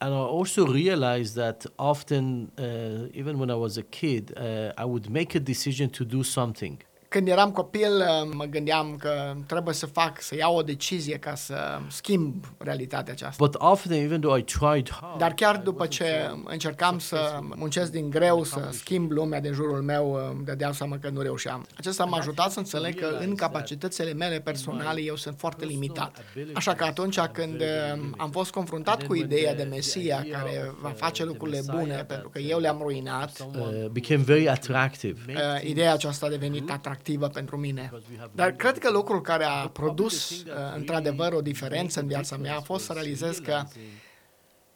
And 0.00 0.14
I 0.14 0.18
also 0.18 0.64
realized 0.66 1.34
that 1.36 1.66
often, 1.78 2.52
uh, 2.56 3.08
even 3.14 3.38
when 3.38 3.50
I 3.50 3.56
was 3.56 3.78
a 3.78 3.82
kid, 3.82 4.32
uh, 4.36 4.72
I 4.76 4.84
would 4.84 5.10
make 5.10 5.34
a 5.34 5.40
decision 5.40 5.90
to 5.90 6.04
do 6.04 6.22
something. 6.22 6.80
Când 7.08 7.28
eram 7.28 7.50
copil, 7.50 7.96
uh, 7.96 8.30
mă 8.34 8.44
gândeam 8.44 8.96
că 8.98 9.34
trebuie 9.46 9.74
să 9.74 9.86
fac, 9.86 10.22
să 10.22 10.34
iau 10.36 10.56
o 10.56 10.62
decizie 10.62 11.16
ca 11.16 11.34
să 11.34 11.78
schimb 11.88 12.44
realitatea 12.58 13.12
aceasta. 13.12 13.44
But 13.44 13.54
often, 13.58 14.02
even 14.02 14.20
though 14.20 14.38
I 14.38 14.42
tried 14.42 14.90
hard, 14.90 15.18
Dar 15.18 15.32
chiar 15.32 15.56
după 15.56 15.86
ce 15.86 16.30
încercam 16.44 16.98
să 16.98 17.38
muncesc 17.56 17.90
din 17.90 18.10
greu, 18.10 18.44
să 18.44 18.68
schimb 18.70 19.10
lumea 19.10 19.40
din 19.40 19.52
jurul 19.52 19.82
meu, 19.82 20.12
uh, 20.12 20.20
îmi 20.34 20.44
dădeam 20.44 20.72
seama 20.72 20.98
că 20.98 21.08
nu 21.08 21.20
reușeam. 21.20 21.66
Acesta 21.76 22.04
m-a 22.04 22.18
ajutat 22.18 22.50
să 22.50 22.58
înțeleg 22.58 23.00
că 23.00 23.16
în 23.20 23.34
capacitățile 23.34 24.12
mele 24.12 24.40
personale 24.40 25.00
eu 25.00 25.16
sunt 25.16 25.38
foarte 25.38 25.64
limitat. 25.64 26.24
Așa 26.52 26.74
că 26.74 26.84
atunci 26.84 27.20
când 27.20 27.60
uh, 27.60 27.66
am 28.16 28.30
fost 28.30 28.50
confruntat 28.50 29.02
cu 29.02 29.14
ideea 29.14 29.54
de 29.54 29.62
Mesia 29.62 30.26
care 30.30 30.74
va 30.80 30.90
face 30.90 31.24
lucrurile 31.24 31.60
bune 31.70 32.04
pentru 32.08 32.28
că 32.28 32.38
eu 32.38 32.58
le-am 32.58 32.78
ruinat, 32.82 33.46
uh, 33.54 33.86
became 33.90 34.22
very 34.22 34.48
attractive. 34.48 35.20
uh, 35.28 35.68
ideea 35.68 35.92
aceasta 35.92 36.26
a 36.26 36.28
devenit 36.28 36.70
atractivă 36.70 36.96
pentru 37.32 37.56
mine. 37.56 37.92
Dar 38.32 38.50
cred 38.50 38.78
că 38.78 38.90
lucrul 38.90 39.20
care 39.20 39.44
a 39.44 39.68
produs 39.68 40.30
uh, 40.30 40.44
într-adevăr 40.76 41.32
o 41.32 41.40
diferență 41.40 42.00
în 42.00 42.06
viața 42.06 42.36
mea 42.36 42.56
a 42.56 42.60
fost 42.60 42.84
să 42.84 42.92
realizez 42.92 43.38
că 43.38 43.62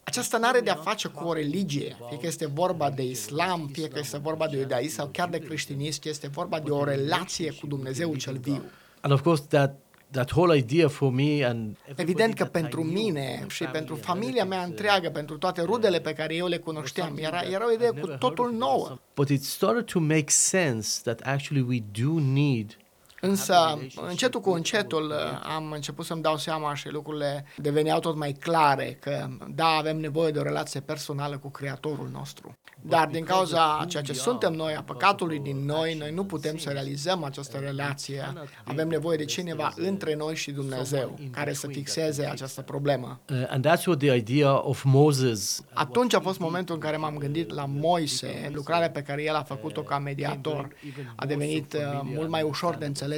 aceasta 0.04 0.38
nu 0.38 0.46
are 0.46 0.60
de-a 0.60 0.74
face 0.74 1.08
cu 1.08 1.24
o 1.24 1.32
religie, 1.32 1.96
fie 2.08 2.18
că 2.18 2.26
este 2.26 2.46
vorba 2.46 2.90
de 2.90 3.02
islam, 3.02 3.68
fie 3.72 3.88
că 3.88 3.98
este 3.98 4.18
vorba 4.18 4.46
de 4.46 4.56
iudaism 4.56 4.94
sau 4.94 5.08
chiar 5.12 5.28
de 5.28 5.38
creștinism, 5.38 6.00
este 6.04 6.28
vorba 6.28 6.60
de 6.60 6.70
o 6.70 6.84
relație 6.84 7.52
cu 7.60 7.66
Dumnezeu 7.66 8.14
cel 8.14 8.38
viu. 8.38 8.62
And 9.00 9.12
of 9.12 9.22
course, 9.22 9.42
that 9.48 9.74
that 10.12 10.30
whole 10.30 10.56
idea 10.56 10.88
for 10.88 11.10
me 11.10 11.44
and 11.44 11.76
Evident 11.94 12.34
că 12.34 12.44
pentru 12.44 12.82
mine 12.82 13.44
și 13.48 13.64
pentru 13.64 13.94
familia 13.94 14.44
mea 14.44 14.62
întreagă, 14.62 15.10
pentru 15.10 15.38
toate 15.38 15.62
rudele 15.62 16.00
pe 16.00 16.12
care 16.12 16.34
eu 16.34 16.46
le 16.46 16.58
cunoșteam, 16.58 17.16
era, 17.16 17.40
era 17.40 17.66
o 17.66 17.72
idee 17.72 17.90
cu 17.90 18.06
totul 18.06 18.52
nouă. 18.52 18.98
But 19.14 19.28
it 19.28 19.44
started 19.44 19.84
to 19.84 20.00
make 20.00 20.28
sense 20.28 21.00
that 21.02 21.20
actually 21.20 21.64
we 21.68 21.82
do 22.02 22.20
need 22.20 22.76
Însă, 23.24 23.78
încetul 24.08 24.40
cu 24.40 24.50
încetul, 24.50 25.08
uh, 25.10 25.54
am 25.54 25.70
început 25.70 26.04
să-mi 26.04 26.22
dau 26.22 26.36
seama 26.36 26.74
și 26.74 26.88
lucrurile 26.88 27.44
deveneau 27.56 27.98
tot 28.00 28.16
mai 28.16 28.32
clare, 28.32 28.98
că 29.00 29.28
da, 29.48 29.66
avem 29.66 29.98
nevoie 29.98 30.30
de 30.30 30.38
o 30.38 30.42
relație 30.42 30.80
personală 30.80 31.38
cu 31.38 31.50
Creatorul 31.50 32.08
nostru. 32.12 32.56
Dar 32.84 33.08
din 33.08 33.24
cauza 33.24 33.78
a 33.78 33.84
ceea 33.84 34.02
ce 34.02 34.12
suntem 34.12 34.52
noi, 34.52 34.74
a 34.74 34.82
păcatului 34.82 35.38
din 35.38 35.64
noi, 35.64 35.94
noi 35.94 36.10
nu 36.10 36.24
putem 36.24 36.56
să 36.56 36.70
realizăm 36.70 37.24
această 37.24 37.58
relație. 37.58 38.32
Avem 38.64 38.88
nevoie 38.88 39.16
de 39.16 39.24
cineva 39.24 39.72
între 39.76 40.14
noi 40.14 40.34
și 40.34 40.50
Dumnezeu, 40.50 41.18
care 41.30 41.52
să 41.52 41.66
fixeze 41.66 42.24
această 42.24 42.62
problemă. 42.62 43.20
uh, 43.30 43.44
and 43.48 43.66
that's 43.66 43.84
what 43.86 43.98
the 43.98 44.14
idea 44.14 44.68
of 44.68 44.82
Moses 44.82 45.64
Atunci 45.72 46.14
a 46.14 46.20
fost 46.20 46.38
momentul 46.38 46.74
în 46.74 46.80
care 46.80 46.96
m-am 46.96 47.16
gândit 47.16 47.52
la 47.52 47.64
Moise, 47.68 48.50
lucrarea 48.52 48.90
pe 48.90 49.02
care 49.02 49.22
el 49.22 49.34
a 49.34 49.42
făcut-o 49.42 49.82
ca 49.82 49.98
mediator. 49.98 50.68
A 51.16 51.26
devenit 51.26 51.72
uh, 51.72 52.00
mult 52.02 52.28
mai 52.28 52.42
ușor 52.42 52.74
de 52.74 52.84
înțeles 52.84 53.11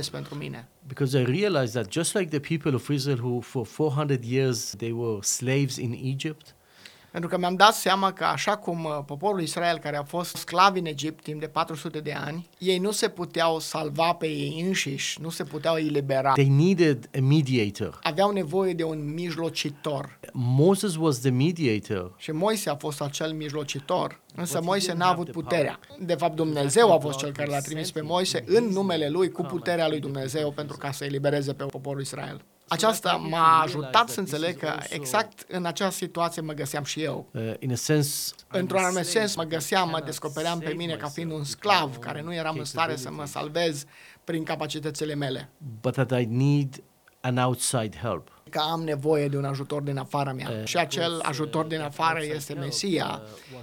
because 0.89 1.15
I 1.15 1.23
realized 1.25 1.75
that 1.75 1.89
just 1.89 2.15
like 2.15 2.31
the 2.31 2.41
people 2.41 2.75
of 2.75 2.91
Israel 2.91 3.19
who 3.19 3.43
for 3.43 3.65
400 3.65 4.25
years 4.25 4.73
they 4.73 4.93
were 4.93 5.23
slaves 5.23 5.79
in 5.79 5.95
Egypt 5.95 6.55
Pentru 7.15 7.33
că 7.33 7.39
mi-am 7.39 7.55
dat 7.55 7.75
seama 7.75 8.13
că 8.13 8.25
așa 8.25 8.57
cum 8.57 8.85
uh, 8.85 8.99
poporul 9.07 9.41
Israel, 9.41 9.79
care 9.79 9.97
a 9.97 10.03
fost 10.03 10.37
sclavi 10.37 10.79
în 10.79 10.87
Egipt 10.87 11.23
timp 11.23 11.41
de 11.41 11.47
400 11.47 12.01
de 12.01 12.13
ani, 12.13 12.49
ei 12.59 12.79
nu 12.79 12.91
se 12.91 13.09
puteau 13.09 13.59
salva 13.59 14.13
pe 14.13 14.27
ei 14.27 14.63
înșiși, 14.67 15.21
nu 15.21 15.29
se 15.29 15.45
puteau 15.45 15.77
elibera. 15.77 16.33
they 16.33 16.49
needed 16.49 17.09
a 17.17 17.21
mediator. 17.21 17.99
Aveau 18.03 18.31
nevoie 18.31 18.73
de 18.73 18.85
un 18.85 19.13
mijlocitor. 19.13 20.19
Moses 20.33 20.97
was 20.97 21.19
the 21.19 21.31
mediator. 21.31 22.15
Și 22.17 22.31
Moise 22.31 22.71
a 22.71 22.77
fost 22.77 23.01
acel 23.01 23.33
mijlocitor, 23.33 24.21
însă 24.35 24.61
Moise 24.63 24.93
n-a 24.93 25.09
avut 25.09 25.31
puterea. 25.31 25.79
De 25.99 26.15
fapt, 26.15 26.35
Dumnezeu 26.35 26.93
a 26.93 26.99
fost 26.99 27.19
cel 27.19 27.33
care 27.33 27.51
l-a 27.51 27.61
trimis 27.61 27.91
pe 27.91 28.01
Moise 28.01 28.45
în 28.47 28.65
numele 28.65 29.09
lui, 29.09 29.31
cu 29.31 29.43
puterea 29.43 29.89
lui 29.89 30.01
Dumnezeu, 30.01 30.51
pentru 30.51 30.77
ca 30.77 30.91
să 30.91 31.05
elibereze 31.05 31.53
pe 31.53 31.65
poporul 31.65 32.01
Israel. 32.01 32.45
Aceasta 32.69 33.13
m-a 33.13 33.61
ajutat 33.61 34.09
să 34.09 34.21
înțeleg 34.21 34.59
că 34.59 34.75
exact 34.89 35.45
în 35.49 35.65
această 35.65 35.95
situație 35.95 36.43
mă 36.43 36.53
găseam 36.53 36.85
și 36.85 37.03
eu. 37.03 37.29
Uh, 37.33 37.53
in 37.59 37.73
a 37.73 37.75
sense, 37.75 38.35
Într-un 38.49 38.83
anume 38.83 39.03
sens, 39.03 39.37
mă 39.37 39.43
găseam, 39.43 39.89
mă 39.89 40.01
descopeream 40.05 40.59
pe 40.59 40.73
mine 40.73 40.95
ca 40.97 41.09
fiind 41.09 41.31
un 41.33 41.45
sclav 41.45 41.97
care 41.97 42.23
nu 42.23 42.35
eram 42.35 42.57
în 42.59 42.65
stare 42.65 42.97
să 42.97 43.11
mă 43.11 43.25
salvez 43.27 43.85
prin 44.25 44.43
capacitățile 44.45 45.15
mele, 45.15 45.49
but 45.81 45.93
that 45.93 46.21
I 46.21 46.27
need 46.31 46.83
an 47.21 47.37
outside 47.37 47.99
help. 48.03 48.29
că 48.51 48.59
am 48.59 48.83
nevoie 48.83 49.29
de 49.29 49.37
un 49.37 49.45
ajutor 49.45 49.83
din 49.83 49.99
afara 49.99 50.33
mea. 50.33 50.65
Și 50.65 50.77
acel 50.77 51.21
ajutor 51.23 51.65
din 51.65 51.81
afară 51.81 52.21
este 52.23 52.55
Mesia, 52.55 53.23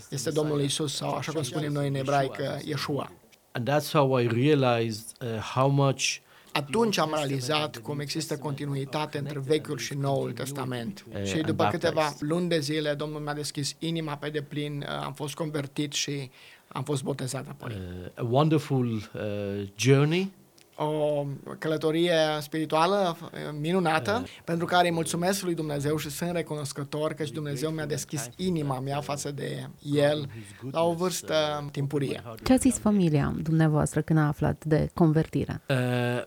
este 0.10 0.29
Domnul 0.29 0.62
Isus 0.62 0.96
sau 0.96 1.13
așa 1.13 1.31
cum 1.31 1.43
spunem 1.43 1.72
noi 1.72 1.88
în 1.88 1.96
ebraică, 1.96 2.60
Yeshua. 2.63 3.12
And 3.51 3.70
that's 3.70 3.91
how 3.91 4.17
I 4.17 4.27
realized 4.27 5.05
uh, 5.22 5.39
how 5.53 5.70
much 5.70 6.17
Atunci 6.51 6.98
am 6.98 7.12
realizat 7.15 7.77
cum 7.77 8.00
există 8.00 8.38
continuitate 8.38 9.17
între 9.17 9.39
Vechiul 9.39 9.77
și 9.77 9.93
Noul 9.93 10.31
Testament. 10.31 11.05
Și 11.24 11.38
după 11.41 11.67
câteva 11.72 12.13
luni 12.20 12.50
de 12.50 12.60
zile, 12.60 12.93
Domnul 12.93 13.20
mi-a 13.22 13.34
deschis 13.34 13.75
inima 13.79 14.15
pe 14.15 14.29
deplin, 14.29 14.86
am 15.03 15.13
fost 15.13 15.34
convertit 15.34 15.93
și 15.93 16.29
am 16.67 16.84
fost 16.84 17.03
botezat 17.03 17.46
apoi. 17.50 17.72
uh, 17.72 18.24
a 18.24 18.27
wonderful 18.29 18.88
uh, 18.88 19.67
journey 19.75 20.31
o 20.75 21.25
călătorie 21.59 22.15
spirituală 22.39 23.17
uh, 23.21 23.29
minunată, 23.59 24.23
pentru 24.43 24.65
care 24.65 24.87
îi 24.87 24.93
mulțumesc 24.93 25.43
lui 25.43 25.55
Dumnezeu 25.55 25.97
și 25.97 26.09
sunt 26.09 26.31
recunoscător 26.31 27.13
că 27.13 27.23
și 27.23 27.31
Dumnezeu 27.31 27.69
mi-a 27.69 27.85
deschis 27.85 28.29
inima 28.35 28.79
mea 28.79 28.99
față 29.01 29.31
de 29.31 29.67
El 29.93 30.29
la 30.71 30.83
o 30.83 30.93
vârstă 30.93 31.35
timpurie. 31.71 32.23
Ce 32.43 32.53
a 32.53 32.55
zis 32.55 32.77
familia 32.77 33.33
dumneavoastră 33.41 34.01
când 34.01 34.19
a 34.19 34.27
aflat 34.27 34.65
de 34.65 34.89
convertire? 34.93 35.61
Uh, 35.69 35.75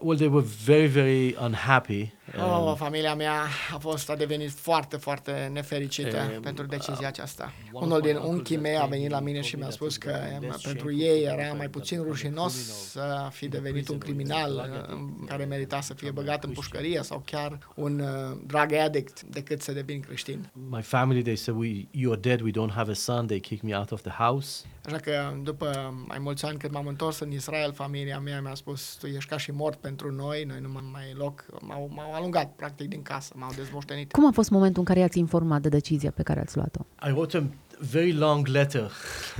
well, 0.00 0.16
they 0.16 0.28
were 0.28 0.46
very, 0.64 0.86
very 0.86 1.36
unhappy. 1.42 2.12
Oh, 2.38 2.66
Um, 2.68 2.74
familia 2.74 3.14
mea 3.14 3.42
a 3.74 3.78
fost, 3.78 4.10
a 4.10 4.16
devenit 4.16 4.50
foarte, 4.50 4.96
foarte 4.96 5.50
nefericită 5.52 6.16
Um, 6.34 6.40
pentru 6.40 6.66
decizia 6.66 7.06
aceasta. 7.06 7.52
Unul 7.72 8.00
din 8.00 8.16
unchii 8.16 8.56
mei 8.56 8.76
a 8.76 8.84
venit 8.86 9.10
la 9.10 9.20
mine 9.20 9.40
și 9.40 9.56
mi-a 9.56 9.70
spus 9.70 9.96
că 9.96 10.16
em, 10.32 10.56
pentru 10.62 10.96
ei 10.96 11.22
era 11.22 11.52
mai 11.52 11.68
puțin 11.68 12.02
rușinos 12.02 12.54
să 12.90 13.28
fi 13.30 13.48
devenit 13.48 13.88
un 13.88 13.98
criminal 13.98 14.70
em, 14.90 15.24
care 15.28 15.44
merita 15.44 15.80
să 15.80 15.94
fie 15.94 16.10
băgat 16.10 16.44
în 16.44 16.50
pușcărie 16.50 17.00
sau 17.02 17.22
chiar 17.24 17.58
un 17.74 17.98
uh, 18.00 18.36
drug 18.46 18.72
addict 18.72 19.22
decât 19.22 19.62
să 19.62 19.72
devin 19.72 20.00
creștin. 20.00 20.50
my 20.70 20.82
family, 20.82 21.22
they 21.22 21.36
said, 21.36 21.58
"We, 21.60 21.68
you're 21.68 22.20
dead. 22.20 22.40
We 22.40 22.50
don't 22.50 22.74
have 22.74 22.90
a 22.90 22.94
son." 22.94 23.26
They 23.26 23.40
kicked 23.40 23.68
me 23.70 23.76
out 23.78 23.90
of 23.90 24.00
the 24.02 24.12
house. 24.18 24.64
Așa 24.84 24.96
că 24.96 25.32
după 25.42 25.94
mai 26.08 26.18
mulți 26.18 26.44
ani 26.44 26.58
când 26.58 26.72
m-am 26.72 26.86
întors 26.86 27.18
în 27.18 27.32
Israel, 27.32 27.72
familia 27.72 28.18
mea 28.18 28.40
mi-a 28.40 28.54
spus, 28.54 28.96
tu 29.00 29.06
ești 29.06 29.30
ca 29.30 29.36
și 29.36 29.50
mort 29.50 29.78
pentru 29.78 30.12
noi, 30.12 30.44
noi 30.44 30.58
nu 30.60 30.68
mai 30.92 31.02
ai 31.06 31.14
loc, 31.14 31.44
m-au, 31.60 31.90
m-au 31.94 32.12
alungat 32.12 32.52
practic 32.56 32.88
din 32.88 33.02
casă, 33.02 33.32
m-au 33.36 33.50
dezmoștenit. 33.56 34.12
Cum 34.12 34.26
a 34.26 34.30
fost 34.30 34.50
momentul 34.50 34.78
în 34.78 34.84
care 34.84 34.98
i-ați 34.98 35.18
informat 35.18 35.60
de 35.60 35.68
decizia 35.68 36.10
pe 36.10 36.22
care 36.22 36.40
ați 36.40 36.56
luat-o? 36.56 36.80
I 37.08 37.10
wrote 37.10 37.36
a 37.36 37.42
very 37.90 38.12
long 38.12 38.46
letter. 38.46 38.90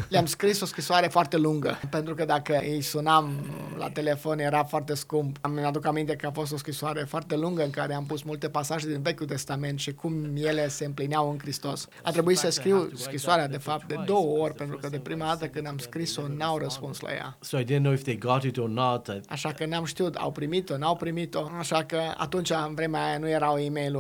Le-am 0.08 0.26
scris 0.26 0.60
o 0.60 0.66
scrisoare 0.66 1.06
foarte 1.06 1.36
lungă, 1.36 1.80
pentru 1.90 2.14
că 2.14 2.24
dacă 2.24 2.60
îi 2.62 2.80
sunam 2.80 3.32
la 3.78 3.88
telefon 3.88 4.38
era 4.38 4.64
foarte 4.64 4.94
scump. 4.94 5.36
Am 5.40 5.64
aduc 5.64 5.86
aminte 5.86 6.16
că 6.16 6.26
a 6.26 6.30
fost 6.30 6.52
o 6.52 6.56
scrisoare 6.56 7.04
foarte 7.08 7.36
lungă 7.36 7.62
în 7.62 7.70
care 7.70 7.94
am 7.94 8.06
pus 8.06 8.22
multe 8.22 8.48
pasaje 8.48 8.86
din 8.86 9.02
Vechiul 9.02 9.26
Testament 9.26 9.78
și 9.78 9.92
cum 9.92 10.36
ele 10.36 10.68
se 10.68 10.84
împlineau 10.84 11.30
în 11.30 11.38
Hristos. 11.38 11.88
A 12.02 12.10
trebuit 12.10 12.38
să 12.38 12.50
scriu 12.50 12.90
scrisoarea, 12.94 13.48
de 13.48 13.56
fapt, 13.56 13.86
de 13.86 13.96
două 14.06 14.38
ori, 14.38 14.54
pentru 14.54 14.76
că 14.76 14.88
de 14.88 14.98
prima 14.98 15.26
dată 15.26 15.46
când 15.46 15.66
am 15.66 15.78
scris-o, 15.78 16.22
n-au 16.36 16.58
răspuns 16.58 17.00
la 17.00 17.12
ea. 17.12 17.36
So 17.40 17.58
I 17.58 17.64
didn't 17.64 17.78
know 17.78 17.92
if 17.92 18.02
they 18.02 18.18
got 18.18 18.42
it 18.42 18.56
or 18.56 18.68
not. 18.68 19.06
I, 19.06 19.20
Așa 19.28 19.52
că 19.52 19.66
n-am 19.66 19.84
știut, 19.84 20.14
au 20.14 20.32
primit-o, 20.32 20.76
n-au 20.76 20.96
primit-o. 20.96 21.50
Așa 21.58 21.84
că 21.84 22.00
atunci, 22.16 22.50
în 22.50 22.74
vremea 22.74 23.06
aia, 23.06 23.18
nu 23.18 23.28
erau 23.28 23.56
e 23.56 23.68
mail 23.68 23.92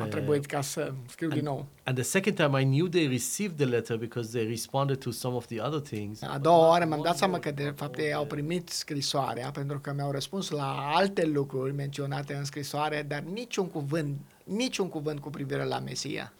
a 0.00 0.04
trebuit 0.04 0.46
ca 0.46 0.60
să 0.60 0.92
scriu 1.06 1.28
din 1.28 1.44
nou. 1.44 1.66
And 1.86 1.96
the 1.96 2.04
second 2.04 2.34
time, 2.34 2.54
I 2.56 2.64
knew 2.64 2.88
they 2.88 3.06
received 3.06 3.58
the 3.58 3.66
letter 3.66 3.96
because 3.96 4.32
they 4.32 4.44
responded 4.44 5.00
to 5.00 5.12
some 5.12 5.36
of 5.36 5.46
the 5.46 5.60
other 5.60 5.80
things. 5.80 6.22
A 6.22 6.38
doua 6.38 6.68
oară 6.68 6.84
mi-am 6.84 7.02
dat 7.02 7.16
seama 7.16 7.38
că 7.38 7.50
de 7.50 7.72
fapt 7.76 7.98
ei 7.98 8.12
au 8.14 8.24
primit 8.24 8.68
scrisoarea 8.68 9.50
pentru 9.50 9.80
că 9.80 9.92
mi-au 9.92 10.10
răspuns 10.10 10.50
la 10.50 10.92
alte 10.94 11.24
lucruri 11.24 11.74
menționate 11.74 12.34
în 12.34 12.44
scrisoare, 12.44 13.04
dar 13.08 13.20
niciun 13.20 13.66
cuvânt, 13.66 14.16
niciun 14.44 14.88
cuvânt 14.88 15.20
cu 15.20 15.30
privire 15.30 15.64
la 15.64 15.78
Mesia. 15.78 16.32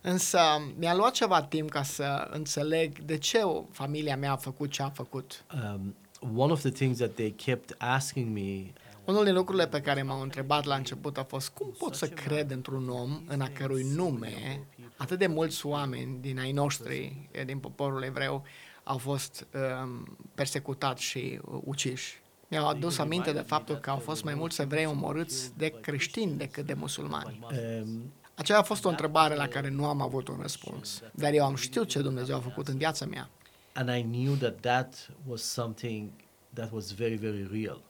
Însă 0.00 0.38
mi-a 0.78 0.94
luat 0.94 1.12
ceva 1.12 1.42
timp 1.42 1.70
ca 1.70 1.82
să 1.82 2.28
înțeleg 2.30 2.98
de 2.98 3.18
ce 3.18 3.38
o- 3.38 3.64
familia 3.70 4.16
mea 4.16 4.32
a 4.32 4.36
făcut 4.36 4.70
ce 4.70 4.82
a 4.82 4.88
făcut. 4.88 5.44
Um, 5.54 5.94
one 6.36 6.52
of 6.52 6.60
the 6.60 6.70
things 6.70 6.96
that 6.98 7.10
they 7.14 7.30
kept 7.30 7.74
asking 7.78 8.32
me 8.32 8.72
Unul 9.04 9.24
din 9.24 9.34
lucrurile 9.34 9.66
pe 9.66 9.80
care 9.80 10.02
m-au 10.02 10.20
întrebat 10.20 10.64
la 10.64 10.74
început 10.74 11.18
a 11.18 11.24
fost 11.24 11.48
cum 11.48 11.74
pot 11.78 11.94
să 11.94 12.06
cred 12.08 12.50
într-un 12.50 12.88
om 12.88 13.20
în 13.26 13.40
a 13.40 13.48
cărui 13.48 13.82
nume 13.94 14.66
atât 15.02 15.18
de 15.18 15.26
mulți 15.26 15.66
oameni 15.66 16.18
din 16.20 16.38
ai 16.38 16.52
noștri, 16.52 17.28
eh, 17.30 17.44
din 17.44 17.58
poporul 17.58 18.02
evreu, 18.02 18.44
au 18.82 18.98
fost 18.98 19.46
um, 19.82 20.16
persecutați 20.34 21.02
și 21.02 21.40
uh, 21.44 21.60
uciși. 21.64 22.20
Mi-au 22.48 22.68
adus 22.68 22.98
aminte 22.98 23.32
de 23.32 23.40
faptul 23.40 23.74
că 23.76 23.90
au 23.90 23.96
fost 23.98 24.24
mai 24.24 24.34
mulți 24.34 24.60
evrei 24.60 24.86
omorâți 24.86 25.56
de 25.56 25.68
creștini 25.68 26.36
decât 26.36 26.66
de 26.66 26.74
musulmani. 26.74 27.38
um, 27.82 28.12
Aceea 28.34 28.58
a 28.58 28.62
fost 28.62 28.84
o 28.84 28.88
întrebare 28.88 29.34
la 29.34 29.48
care 29.48 29.68
nu 29.68 29.86
am 29.86 30.00
avut 30.00 30.28
un 30.28 30.38
răspuns, 30.40 31.02
dar 31.14 31.32
eu 31.32 31.44
am 31.44 31.54
știut 31.54 31.88
ce 31.88 32.00
Dumnezeu 32.02 32.36
a 32.36 32.40
făcut 32.40 32.68
în 32.68 32.76
viața 32.76 33.06
mea. 33.06 33.30
and 33.74 33.88
I 33.90 34.02
knew 34.02 34.34
that 34.34 34.60
that 34.60 35.08
was 35.26 35.42
something 35.42 36.10
that 36.54 36.70
was 36.72 36.90
very, 36.90 37.14
very 37.16 37.48
real. 37.52 37.80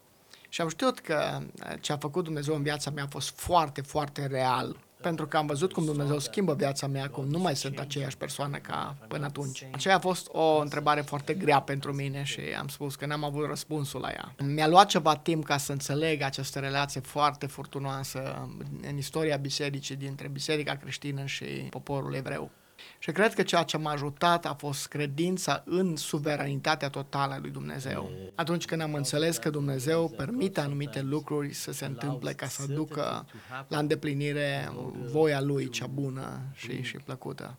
Și 0.48 0.60
am 0.60 0.68
știut 0.68 0.98
că 0.98 1.38
uh, 1.40 1.72
ce 1.80 1.92
a 1.92 1.96
făcut 1.96 2.24
Dumnezeu 2.24 2.54
în 2.54 2.62
viața 2.62 2.90
mea 2.90 3.04
a 3.04 3.06
fost 3.10 3.30
foarte, 3.40 3.80
foarte 3.80 4.26
real. 4.26 4.76
Pentru 5.02 5.26
că 5.26 5.36
am 5.36 5.46
văzut 5.46 5.72
cum 5.72 5.84
Dumnezeu 5.84 6.18
schimbă 6.18 6.54
viața 6.54 6.86
mea, 6.86 7.08
cum 7.08 7.26
nu 7.26 7.38
mai 7.38 7.56
sunt 7.56 7.78
aceeași 7.78 8.16
persoană 8.16 8.56
ca 8.56 8.96
până 9.08 9.24
atunci. 9.24 9.66
Aceea 9.72 9.96
a 9.96 9.98
fost 9.98 10.28
o 10.32 10.58
întrebare 10.60 11.00
foarte 11.00 11.34
grea 11.34 11.60
pentru 11.60 11.92
mine 11.92 12.22
și 12.22 12.40
am 12.58 12.68
spus 12.68 12.94
că 12.94 13.06
n-am 13.06 13.24
avut 13.24 13.46
răspunsul 13.46 14.00
la 14.00 14.08
ea. 14.10 14.34
Mi-a 14.46 14.68
luat 14.68 14.88
ceva 14.88 15.16
timp 15.16 15.44
ca 15.44 15.56
să 15.56 15.72
înțeleg 15.72 16.22
această 16.22 16.58
relație 16.58 17.00
foarte 17.00 17.46
furtunoasă 17.46 18.48
în 18.90 18.96
istoria 18.96 19.36
bisericii 19.36 19.96
dintre 19.96 20.28
biserica 20.28 20.76
creștină 20.76 21.24
și 21.24 21.44
poporul 21.44 22.14
evreu. 22.14 22.50
Și 22.98 23.10
cred 23.12 23.34
că 23.34 23.42
ceea 23.42 23.62
ce 23.62 23.76
m-a 23.76 23.90
ajutat 23.90 24.46
a 24.46 24.54
fost 24.54 24.86
credința 24.86 25.62
în 25.66 25.96
suveranitatea 25.96 26.88
totală 26.88 27.32
a 27.32 27.38
lui 27.38 27.50
Dumnezeu. 27.50 28.10
Atunci 28.34 28.64
când 28.64 28.80
am 28.80 28.94
înțeles 28.94 29.36
că 29.36 29.50
Dumnezeu 29.50 30.08
permite 30.08 30.60
anumite 30.60 31.02
lucruri 31.02 31.52
să 31.52 31.72
se 31.72 31.84
întâmple 31.84 32.32
ca 32.32 32.46
să 32.46 32.66
ducă 32.66 33.26
la 33.68 33.78
îndeplinire 33.78 34.72
voia 35.10 35.40
Lui 35.40 35.68
cea 35.68 35.86
bună 35.86 36.40
și, 36.54 36.82
și 36.82 36.96
plăcută. 36.96 37.56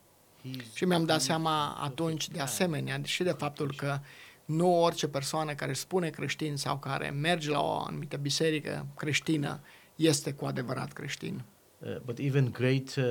Și 0.73 0.85
mi-am 0.85 1.05
dat 1.05 1.21
seama 1.21 1.77
atunci 1.81 2.29
de 2.29 2.39
asemenea 2.39 2.99
și 3.03 3.23
de 3.23 3.31
faptul 3.31 3.73
că 3.75 3.99
nu 4.45 4.81
orice 4.81 5.07
persoană 5.07 5.53
care 5.53 5.71
își 5.71 5.79
spune 5.79 6.09
creștin 6.09 6.55
sau 6.55 6.77
care 6.77 7.09
merge 7.09 7.49
la 7.49 7.61
o 7.61 7.83
anumită 7.87 8.17
biserică 8.17 8.85
creștină 8.95 9.61
este 9.95 10.33
cu 10.33 10.45
adevărat 10.45 10.93
creștin. 10.93 11.43
Uh, 11.79 11.97
but 12.05 12.17
even 12.17 12.51
great 12.51 12.95
uh, 12.95 13.03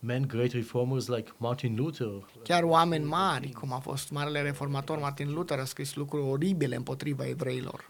men, 0.00 0.26
great 0.26 0.52
reformers 0.52 1.08
like 1.08 1.32
Martin 1.36 1.76
Luther, 1.76 2.26
Chiar 2.42 2.62
oameni 2.62 3.04
mari, 3.04 3.50
cum 3.50 3.72
a 3.72 3.78
fost 3.78 4.10
marele 4.10 4.42
reformator 4.42 4.98
Martin 4.98 5.32
Luther, 5.32 5.58
a 5.58 5.64
scris 5.64 5.94
lucruri 5.94 6.28
oribile 6.30 6.76
împotriva 6.76 7.26
evreilor. 7.26 7.84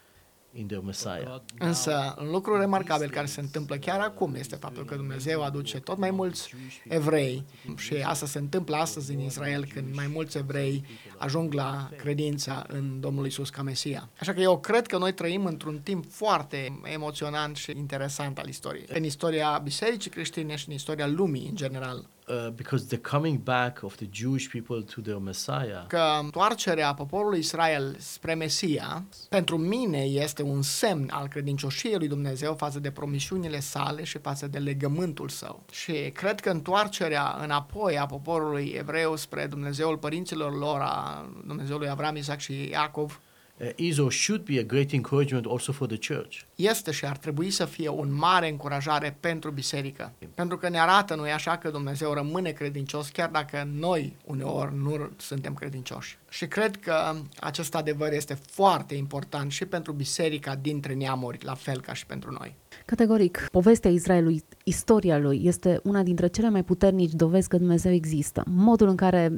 In 0.53 0.67
their 0.67 0.83
Messiah. 0.83 1.41
Însă, 1.59 2.15
un 2.19 2.31
lucru 2.31 2.57
remarcabil 2.57 3.11
care 3.11 3.27
se 3.27 3.41
întâmplă 3.41 3.77
chiar 3.77 4.01
acum 4.01 4.35
este 4.35 4.57
faptul 4.57 4.85
că 4.85 4.95
Dumnezeu 4.95 5.43
aduce 5.43 5.81
tot 5.81 5.99
mai 5.99 6.11
mulți 6.11 6.55
evrei 6.89 7.45
și 7.77 7.95
asta 7.95 8.27
se 8.27 8.39
întâmplă 8.39 8.77
astăzi 8.77 9.13
în 9.13 9.21
Israel 9.21 9.67
când 9.75 9.95
mai 9.95 10.07
mulți 10.07 10.37
evrei 10.37 10.85
ajung 11.17 11.53
la 11.53 11.91
credința 11.97 12.65
în 12.69 13.01
Domnul 13.01 13.27
Isus 13.27 13.51
ca 13.51 13.63
Mesia. 13.63 14.09
Așa 14.21 14.33
că 14.33 14.41
eu 14.41 14.59
cred 14.59 14.87
că 14.87 14.99
noi 14.99 15.13
trăim 15.13 15.45
într-un 15.45 15.81
timp 15.83 16.11
foarte 16.11 16.81
emoționant 16.83 17.57
și 17.57 17.71
interesant 17.77 18.39
al 18.39 18.49
istoriei. 18.49 18.87
În 18.89 19.05
istoria 19.05 19.61
bisericii 19.63 20.11
creștine 20.11 20.57
și 20.57 20.69
în 20.69 20.75
istoria 20.75 21.07
lumii 21.07 21.49
în 21.49 21.57
general. 21.57 22.09
Uh, 22.31 22.51
because 22.51 22.87
the 22.87 22.99
coming 22.99 23.43
back 23.43 23.83
of 23.83 23.97
the 23.97 24.07
Jewish 24.13 24.51
people 24.51 24.83
to 24.83 25.01
their 25.01 25.19
Messiah 25.19 25.87
Că 25.87 26.03
întoarcerea 26.23 26.95
poporului 26.95 27.39
Israel 27.39 27.97
spre 27.99 28.35
Mesia, 28.35 29.05
pentru 29.29 29.57
mine 29.57 29.99
este 29.99 30.43
un 30.43 30.63
semn 30.63 31.11
al 31.13 31.29
credincioșiei 31.29 31.97
lui 31.97 32.09
Dumnezeu 32.09 32.55
față 32.55 32.81
de 32.81 32.91
promisiunile 32.91 33.61
sale 33.61 34.05
și 34.05 34.19
față 34.19 34.47
de 34.47 34.59
legământul 34.59 35.29
său. 35.29 35.63
Și 35.71 35.93
cred 35.93 36.41
că 36.41 36.51
întoarcerea 36.51 37.39
înapoi 37.43 37.99
a 37.99 38.07
poporului 38.07 38.75
evreu 38.79 39.17
spre 39.17 39.47
Dumnezeul 39.47 39.97
părinților 39.97 40.59
lor, 40.59 40.81
a 40.81 41.29
Dumnezeului 41.47 41.89
Avram, 41.89 42.17
Isaac 42.17 42.39
și 42.39 42.69
Iacov, 42.71 43.21
uh, 43.61 43.69
is 43.77 43.99
or 43.99 44.13
should 44.13 44.45
be 44.45 44.59
a 44.59 44.63
great 44.63 44.93
encouragement 44.93 45.47
also 45.47 45.73
for 45.73 45.87
the 45.87 46.15
church. 46.15 46.41
este 46.55 46.91
și 46.91 47.05
ar 47.05 47.17
trebui 47.17 47.51
să 47.51 47.65
fie 47.65 47.89
un 47.89 48.15
mare 48.15 48.49
încurajare 48.49 49.17
pentru 49.21 49.51
biserică. 49.51 50.13
Pentru 50.35 50.57
că 50.57 50.69
ne 50.69 50.81
arată, 50.81 51.15
nu-i 51.15 51.31
așa, 51.31 51.57
că 51.57 51.71
Dumnezeu 51.71 52.13
rămâne 52.13 52.51
credincios 52.51 53.09
chiar 53.09 53.29
dacă 53.29 53.69
noi 53.73 54.17
uneori 54.25 54.75
nu 54.77 55.11
suntem 55.17 55.55
credincioși. 55.55 56.19
Și 56.29 56.47
cred 56.47 56.77
că 56.77 57.15
acest 57.41 57.75
adevăr 57.75 58.13
este 58.13 58.35
foarte 58.35 58.95
important 58.95 59.51
și 59.51 59.65
pentru 59.65 59.93
biserica 59.93 60.55
dintre 60.55 60.95
neamuri, 60.95 61.45
la 61.45 61.55
fel 61.55 61.81
ca 61.81 61.95
și 61.95 62.07
pentru 62.07 62.31
noi. 62.31 62.55
Categoric, 62.85 63.49
povestea 63.53 63.91
Israelului, 63.91 64.45
istoria 64.65 65.19
lui, 65.19 65.41
este 65.45 65.81
una 65.83 66.03
dintre 66.03 66.27
cele 66.27 66.49
mai 66.49 66.65
puternici 66.65 67.13
dovezi 67.13 67.49
că 67.49 67.57
Dumnezeu 67.57 67.93
există. 67.93 68.43
Modul 68.47 68.89
în 68.89 68.97
care 68.97 69.33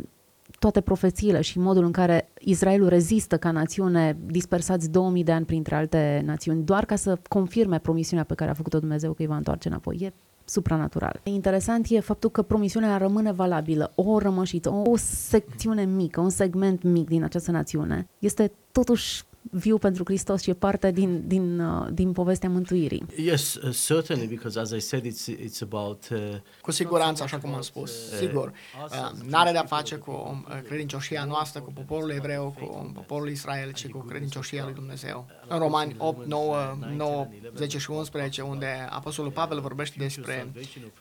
toate 0.61 0.81
profețiile 0.81 1.41
și 1.41 1.59
modul 1.59 1.85
în 1.85 1.93
care 1.93 2.29
Israelul 2.41 2.89
rezistă 2.89 3.37
ca 3.39 3.51
națiune 3.51 4.17
dispersați 4.27 4.91
2000 4.91 5.25
de 5.25 5.33
ani 5.33 5.45
printre 5.45 5.75
alte 5.75 6.23
națiuni, 6.25 6.65
doar 6.65 6.85
ca 6.85 6.97
să 6.97 7.19
confirme 7.29 7.79
promisiunea 7.79 8.25
pe 8.25 8.35
care 8.35 8.51
a 8.51 8.55
făcut-o 8.55 8.79
Dumnezeu 8.79 9.13
că 9.13 9.23
îi 9.23 9.29
va 9.29 9.37
întoarce 9.37 9.69
înapoi. 9.69 9.97
E 10.01 10.13
supranatural. 10.45 11.21
Interesant 11.23 11.87
e 11.89 12.01
faptul 12.01 12.31
că 12.31 12.43
promisiunea 12.43 12.97
rămâne 12.97 13.33
valabilă. 13.33 13.93
O 13.95 14.19
rămășiță, 14.19 14.71
o 14.71 14.97
secțiune 14.97 15.85
mică, 15.85 16.21
un 16.21 16.31
segment 16.31 16.83
mic 16.83 17.09
din 17.09 17.25
această 17.25 17.51
națiune 17.51 18.09
este 18.19 18.53
totuși 18.73 19.25
viu 19.43 19.79
pentru 19.79 20.05
Hristos 20.05 20.43
și 20.43 20.51
e 20.51 20.55
parte 20.55 20.91
din, 20.91 21.23
din, 21.27 21.61
uh, 21.61 21.87
din 21.93 22.13
povestea 22.13 22.49
mântuirii. 22.49 23.07
Yes, 23.17 23.55
uh, 23.55 23.75
certainly, 23.87 24.27
because 24.27 24.61
as 24.61 24.71
I 24.71 24.81
said, 24.81 25.05
it's 25.05 25.29
it's 25.29 25.63
about 25.63 26.09
uh, 26.11 26.19
Cu 26.61 26.71
siguranță, 26.71 27.23
așa 27.23 27.39
cum 27.39 27.55
am 27.55 27.61
spus, 27.61 28.11
sigur, 28.19 28.53
uh, 28.91 29.11
n-are 29.29 29.51
de-a 29.51 29.65
face 29.65 29.97
cu 29.97 30.45
uh, 30.49 30.63
credincioșia 30.67 31.25
noastră, 31.25 31.61
cu 31.61 31.73
poporul 31.73 32.11
evreu, 32.11 32.55
cu 32.61 32.91
poporul 32.95 33.29
Israel, 33.29 33.73
ci 33.73 33.89
cu 33.89 33.99
credincioșia 33.99 34.65
lui 34.65 34.75
Dumnezeu. 34.75 35.27
În 35.49 35.59
Romani 35.59 35.95
8, 35.99 36.27
9, 36.27 36.79
9, 36.97 37.29
10 37.57 37.79
și 37.79 37.91
11, 37.91 38.43
unde 38.43 38.87
Apostolul 38.91 39.31
Pavel 39.31 39.61
vorbește 39.61 39.95
despre 39.99 40.53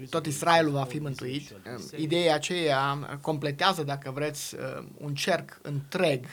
tot 0.09 0.25
Israelul 0.25 0.71
va 0.71 0.83
fi 0.83 0.99
mântuit, 0.99 1.49
uh, 1.51 1.99
ideea 1.99 2.33
aceea 2.33 3.19
completează, 3.21 3.83
dacă 3.83 4.11
vreți, 4.11 4.55
uh, 4.55 4.85
un 4.97 5.13
cerc 5.13 5.59
întreg 5.61 6.25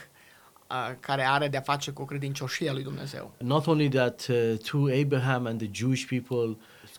uh, 0.70 0.90
care 1.00 1.22
are 1.26 1.48
de-a 1.48 1.61
face 1.61 1.90
cu 1.90 2.05
credincioșia 2.05 2.72
lui 2.72 2.83
Dumnezeu. 2.83 3.33
not 3.38 3.66
only 3.66 3.88
that 3.88 4.26
uh, 4.31 4.37
through 4.62 4.92
Abraham 4.92 5.46
and 5.46 5.59
the 5.59 5.68
Jewish 5.72 6.07
people, 6.07 6.57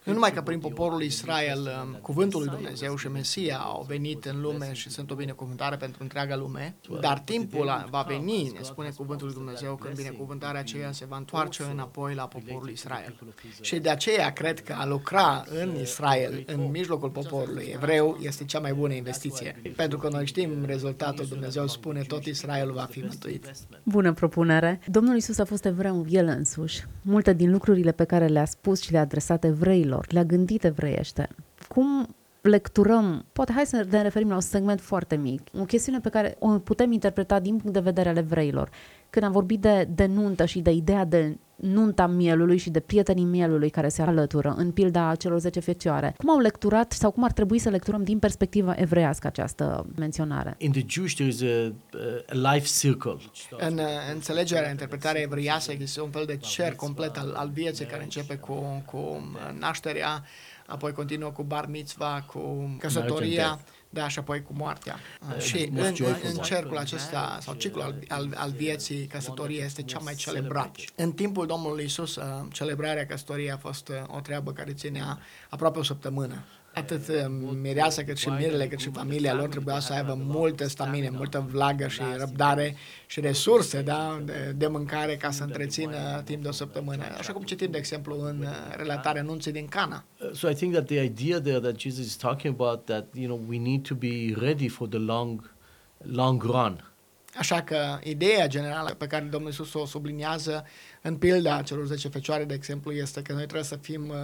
Nu 0.07 0.13
numai 0.13 0.31
că 0.33 0.41
prin 0.41 0.59
poporul 0.59 1.01
Israel 1.01 1.59
um, 1.59 1.97
cuvântul 2.01 2.39
lui 2.39 2.49
Dumnezeu 2.49 2.95
și 2.95 3.07
Mesia 3.07 3.57
au 3.57 3.85
venit 3.87 4.25
în 4.25 4.41
lume 4.41 4.73
și 4.73 4.89
sunt 4.89 5.11
o 5.11 5.15
binecuvântare 5.15 5.75
pentru 5.75 6.03
întreaga 6.03 6.35
lume, 6.35 6.75
dar 7.01 7.19
timpul 7.19 7.69
a- 7.69 7.85
va 7.89 8.05
veni, 8.07 8.51
ne 8.55 8.61
spune 8.61 8.89
cuvântul 8.89 9.25
lui 9.25 9.35
Dumnezeu, 9.35 9.75
când 9.75 9.95
binecuvântarea 9.95 10.59
aceea 10.59 10.91
se 10.91 11.05
va 11.09 11.17
întoarce 11.17 11.63
înapoi 11.71 12.13
la 12.13 12.27
poporul 12.27 12.69
Israel. 12.69 13.15
Și 13.61 13.79
de 13.79 13.89
aceea 13.89 14.31
cred 14.33 14.63
că 14.63 14.75
a 14.79 14.85
lucra 14.85 15.43
în 15.61 15.75
Israel, 15.81 16.43
în 16.47 16.69
mijlocul 16.71 17.09
poporului 17.09 17.71
evreu, 17.73 18.17
este 18.21 18.45
cea 18.45 18.59
mai 18.59 18.73
bună 18.73 18.93
investiție. 18.93 19.61
Pentru 19.75 19.97
că 19.97 20.09
noi 20.11 20.25
știm 20.25 20.65
rezultatul, 20.65 21.25
Dumnezeu 21.25 21.67
spune 21.67 22.01
tot 22.01 22.25
Israelul 22.25 22.73
va 22.73 22.87
fi 22.89 22.99
mântuit. 22.99 23.51
Bună 23.83 24.13
propunere. 24.13 24.79
Domnul 24.85 25.15
Isus 25.15 25.37
a 25.37 25.45
fost 25.45 25.65
evreu 25.65 26.05
el 26.09 26.27
însuși. 26.27 26.85
Multe 27.01 27.33
din 27.33 27.51
lucrurile 27.51 27.91
pe 27.91 28.03
care 28.03 28.27
le-a 28.27 28.45
spus 28.45 28.81
și 28.81 28.91
le-a 28.91 29.01
adresat 29.01 29.43
evreilor, 29.43 29.96
le-a 30.07 30.23
gândit 30.23 30.63
evreiește. 30.63 31.29
Cum 31.67 32.15
lecturăm, 32.41 33.25
poate 33.33 33.51
hai 33.51 33.65
să 33.65 33.85
ne 33.89 34.01
referim 34.01 34.27
la 34.27 34.35
un 34.35 34.41
segment 34.41 34.81
foarte 34.81 35.15
mic, 35.15 35.41
o 35.59 35.63
chestiune 35.63 35.99
pe 35.99 36.09
care 36.09 36.35
o 36.39 36.59
putem 36.59 36.91
interpreta 36.91 37.39
din 37.39 37.57
punct 37.57 37.73
de 37.73 37.79
vedere 37.79 38.09
al 38.09 38.17
evreilor. 38.17 38.69
Când 39.09 39.25
am 39.25 39.31
vorbit 39.31 39.61
de, 39.61 39.87
de 39.95 40.05
nuntă 40.05 40.45
și 40.45 40.59
de 40.59 40.71
ideea 40.71 41.05
de 41.05 41.37
nunta 41.57 42.07
mielului 42.07 42.57
și 42.57 42.69
de 42.69 42.79
prietenii 42.79 43.23
mielului 43.23 43.69
care 43.69 43.89
se 43.89 44.01
alătură 44.01 44.53
în 44.57 44.71
pilda 44.71 45.15
celor 45.15 45.39
10 45.39 45.59
fecioare. 45.59 46.13
Cum 46.17 46.29
au 46.29 46.39
lecturat 46.39 46.91
sau 46.91 47.11
cum 47.11 47.23
ar 47.23 47.31
trebui 47.31 47.59
să 47.59 47.69
lecturăm 47.69 48.03
din 48.03 48.19
perspectiva 48.19 48.73
evreiască 48.77 49.27
această 49.27 49.85
menționare? 49.95 50.55
in 50.57 50.71
the 50.71 50.85
Jewish 50.87 51.15
there 51.15 51.29
is 51.29 51.41
a, 51.41 51.73
a 52.29 52.53
life 52.53 52.67
circle. 52.79 53.17
În 53.57 53.77
uh, 53.77 53.85
înțelegerea, 54.13 54.69
interpretarea 54.69 55.21
evreiasă 55.21 55.71
există 55.71 56.01
un 56.01 56.09
fel 56.09 56.25
de 56.25 56.37
cer 56.37 56.75
complet 56.75 57.17
al, 57.17 57.33
al 57.35 57.49
vieții 57.53 57.85
care 57.85 58.03
începe 58.03 58.35
cu, 58.35 58.83
cu 58.85 58.97
uh, 58.97 59.59
nașterea, 59.59 60.23
apoi 60.65 60.91
continuă 60.91 61.31
cu 61.31 61.43
bar 61.43 61.67
mitzva, 61.69 62.23
cu 62.27 62.75
căsătoria, 62.79 63.59
da, 63.97 64.07
și 64.07 64.19
apoi 64.19 64.41
cu 64.41 64.53
moartea. 64.53 64.99
Uh, 65.35 65.41
și 65.41 65.57
în, 65.57 65.73
most 65.73 65.87
în, 65.87 65.95
joyful 65.95 66.27
în 66.29 66.37
one. 66.37 66.47
cercul 66.47 66.77
acesta, 66.77 67.37
sau 67.41 67.53
ciclul 67.53 67.83
al, 67.83 67.95
al, 68.07 68.33
al 68.35 68.51
vieții, 68.51 69.05
căsătoria 69.05 69.63
este 69.65 69.81
cea 69.81 69.99
mai 69.99 70.13
celebrat. 70.15 70.75
În 70.95 71.11
timpul 71.11 71.45
Domnului 71.45 71.83
Isus, 71.83 72.15
uh, 72.15 72.23
celebrarea 72.51 73.05
căsătoriei 73.05 73.51
a 73.51 73.57
fost 73.57 73.87
uh, 73.87 73.95
o 74.07 74.19
treabă 74.19 74.51
care 74.51 74.73
ținea 74.73 75.19
aproape 75.49 75.79
o 75.79 75.83
săptămână. 75.83 76.43
Atât 76.77 77.07
uh, 77.07 77.15
mireasa 77.61 78.03
cât 78.03 78.17
și 78.17 78.29
mirele, 78.29 78.67
cât 78.67 78.79
și 78.79 78.89
familia 78.89 79.33
lor 79.33 79.47
trebuia 79.47 79.79
să 79.79 79.93
aibă 79.93 80.13
multă 80.23 80.67
stamină, 80.67 81.09
multă 81.11 81.47
vlagă 81.51 81.87
și 81.87 82.01
răbdare 82.17 82.75
și 83.05 83.19
resurse 83.19 83.81
da, 83.81 84.21
de, 84.25 84.53
de 84.55 84.67
mâncare 84.67 85.15
ca 85.15 85.31
să 85.31 85.43
întrețină 85.43 86.21
timp 86.25 86.41
de 86.41 86.47
o 86.47 86.51
săptămână. 86.51 87.03
Așa 87.17 87.33
cum 87.33 87.43
citim, 87.43 87.71
de 87.71 87.77
exemplu, 87.77 88.21
în 88.21 88.39
uh, 88.41 88.75
relatarea 88.75 89.21
anunții 89.21 89.51
din 89.51 89.67
Cana. 89.67 90.03
Uh, 90.19 90.29
So 90.33 90.49
I 90.49 90.53
think 90.53 90.73
that 90.73 90.85
the 90.85 91.03
idea 91.03 91.41
there 91.41 91.59
that 91.59 91.79
Jesus 91.79 92.05
is 92.05 92.15
talking 92.15 92.53
about 92.59 92.85
that 92.85 93.05
you 93.13 93.25
know 93.25 93.41
we 93.47 93.57
need 93.57 93.87
to 93.87 93.95
be 93.95 94.33
ready 94.39 94.67
for 94.67 94.87
the 94.87 94.99
long 94.99 95.55
long 95.97 96.43
run. 96.43 96.91
Așa 97.37 97.61
că 97.61 97.99
ideea 98.03 98.47
generală 98.47 98.89
pe 98.89 99.07
care 99.07 99.23
Domnul 99.23 99.49
Iisus 99.49 99.73
o 99.73 99.85
subliniază 99.85 100.65
în 101.01 101.15
pilda 101.15 101.61
celor 101.61 101.85
10 101.85 102.07
fecioare, 102.07 102.45
de 102.45 102.53
exemplu, 102.53 102.91
este 102.91 103.21
că 103.21 103.31
noi 103.33 103.41
trebuie 103.41 103.63
să 103.63 103.75
fim 103.75 104.09
uh, 104.09 104.15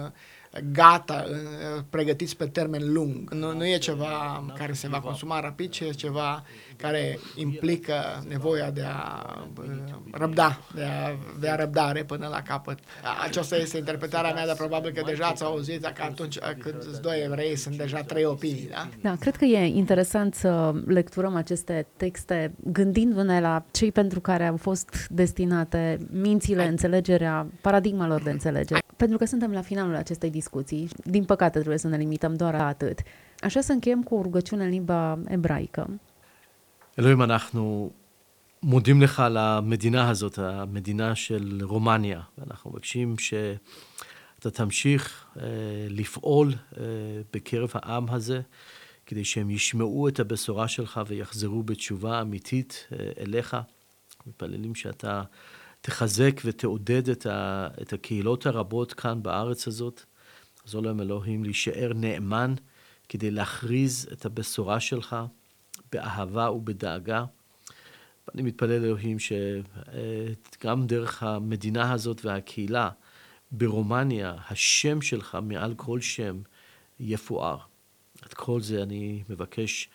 gata, 0.72 1.24
uh, 1.28 1.82
pregătiți 1.90 2.36
pe 2.36 2.46
termen 2.46 2.92
lung. 2.92 3.30
Nu, 3.30 3.52
nu 3.52 3.66
e 3.66 3.78
ceva 3.78 4.44
care 4.56 4.72
se 4.72 4.88
va 4.88 5.00
consuma 5.00 5.40
rapid, 5.40 5.70
ci 5.70 5.80
e 5.80 5.90
ceva 5.90 6.44
care 6.76 7.18
implică 7.34 8.24
nevoia 8.28 8.70
de 8.70 8.84
a 8.86 9.22
uh, 9.58 9.64
răbda, 10.12 10.60
de 10.74 10.82
a 10.84 11.10
avea 11.36 11.54
răbdare 11.54 12.04
până 12.04 12.26
la 12.26 12.42
capăt. 12.42 12.78
Aceasta 13.24 13.56
este 13.56 13.78
interpretarea 13.78 14.32
mea, 14.32 14.46
dar 14.46 14.56
probabil 14.56 14.92
că 14.92 15.02
deja 15.06 15.26
ați 15.26 15.44
auzit 15.44 15.82
că 15.84 16.02
atunci 16.02 16.38
când 16.38 16.82
sunt 16.82 16.98
doi 16.98 17.22
evrei 17.24 17.56
sunt 17.56 17.76
deja 17.76 18.02
trei 18.02 18.24
opinii, 18.24 18.68
da? 18.70 18.88
Da, 19.02 19.16
cred 19.20 19.36
că 19.36 19.44
e 19.44 19.66
interesant 19.66 20.34
să 20.34 20.72
lecturăm 20.86 21.34
aceste 21.34 21.86
texte 21.96 22.54
gândindu-ne 22.56 23.40
la 23.40 23.64
cei 23.70 23.92
pentru 23.92 24.20
care 24.20 24.46
au 24.46 24.56
fost 24.56 25.06
destinate 25.10 25.98
mințile, 26.10 26.68
înțelegerea, 26.68 27.46
paradigmalor 27.60 28.22
de 28.22 28.30
înțelegere. 28.30 28.82
Pentru 28.96 29.18
că 29.18 29.24
suntem 29.24 29.52
la 29.52 29.60
finalul 29.60 29.94
acestei 29.94 30.30
discuții, 30.30 30.42
din 31.04 31.24
păcate 31.24 31.58
trebuie 31.58 31.78
să 31.78 31.88
ne 31.88 31.96
limităm 31.96 32.34
doar 32.34 32.54
atât. 32.54 32.98
Așa 33.40 33.60
să 33.60 33.72
încheiem 33.72 34.02
cu 34.02 34.14
o 34.14 34.22
rugăciune 34.22 34.64
în 34.64 34.70
limba 34.70 35.18
ebraică. 35.28 36.00
אלוהים, 36.98 37.22
אנחנו 37.22 37.90
מודים 38.62 39.02
לך 39.02 39.20
על 39.20 39.36
המדינה 39.36 40.10
הזאת, 40.10 40.38
המדינה 40.38 41.14
של 41.14 41.60
רומניה, 41.62 42.20
ואנחנו 42.38 42.70
מבקשים 42.70 43.18
שאתה 43.18 44.50
תמשיך 44.50 45.26
אה, 45.40 45.44
לפעול 45.88 46.52
אה, 46.52 46.84
בקרב 47.32 47.70
העם 47.74 48.10
הזה, 48.10 48.40
כדי 49.06 49.24
שהם 49.24 49.50
ישמעו 49.50 50.08
את 50.08 50.20
הבשורה 50.20 50.68
שלך 50.68 51.00
ויחזרו 51.06 51.62
בתשובה 51.62 52.20
אמיתית 52.20 52.86
אה, 52.92 53.10
אליך. 53.22 53.56
מתפללים 54.26 54.74
שאתה 54.74 55.22
תחזק 55.80 56.40
ותעודד 56.44 57.08
את, 57.08 57.26
ה, 57.26 57.68
את 57.82 57.92
הקהילות 57.92 58.46
הרבות 58.46 58.92
כאן 58.92 59.22
בארץ 59.22 59.68
הזאת. 59.68 60.04
עזור 60.64 60.82
להם 60.82 61.00
אלוהים 61.00 61.44
להישאר 61.44 61.92
נאמן 61.94 62.54
כדי 63.08 63.30
להכריז 63.30 64.08
את 64.12 64.26
הבשורה 64.26 64.80
שלך. 64.80 65.16
באהבה 65.94 66.50
ובדאגה. 66.50 67.24
ואני 68.28 68.42
מתפלל 68.42 68.84
אלוהים 68.84 69.16
שגם 69.18 70.86
דרך 70.86 71.22
המדינה 71.22 71.92
הזאת 71.92 72.24
והקהילה 72.24 72.90
ברומניה, 73.50 74.34
השם 74.50 75.02
שלך 75.02 75.38
מעל 75.42 75.74
כל 75.74 76.00
שם 76.00 76.40
יפואר. 77.00 77.58
את 78.26 78.34
כל 78.34 78.60
זה 78.60 78.82
אני 78.82 79.22
מבקש 79.28 79.88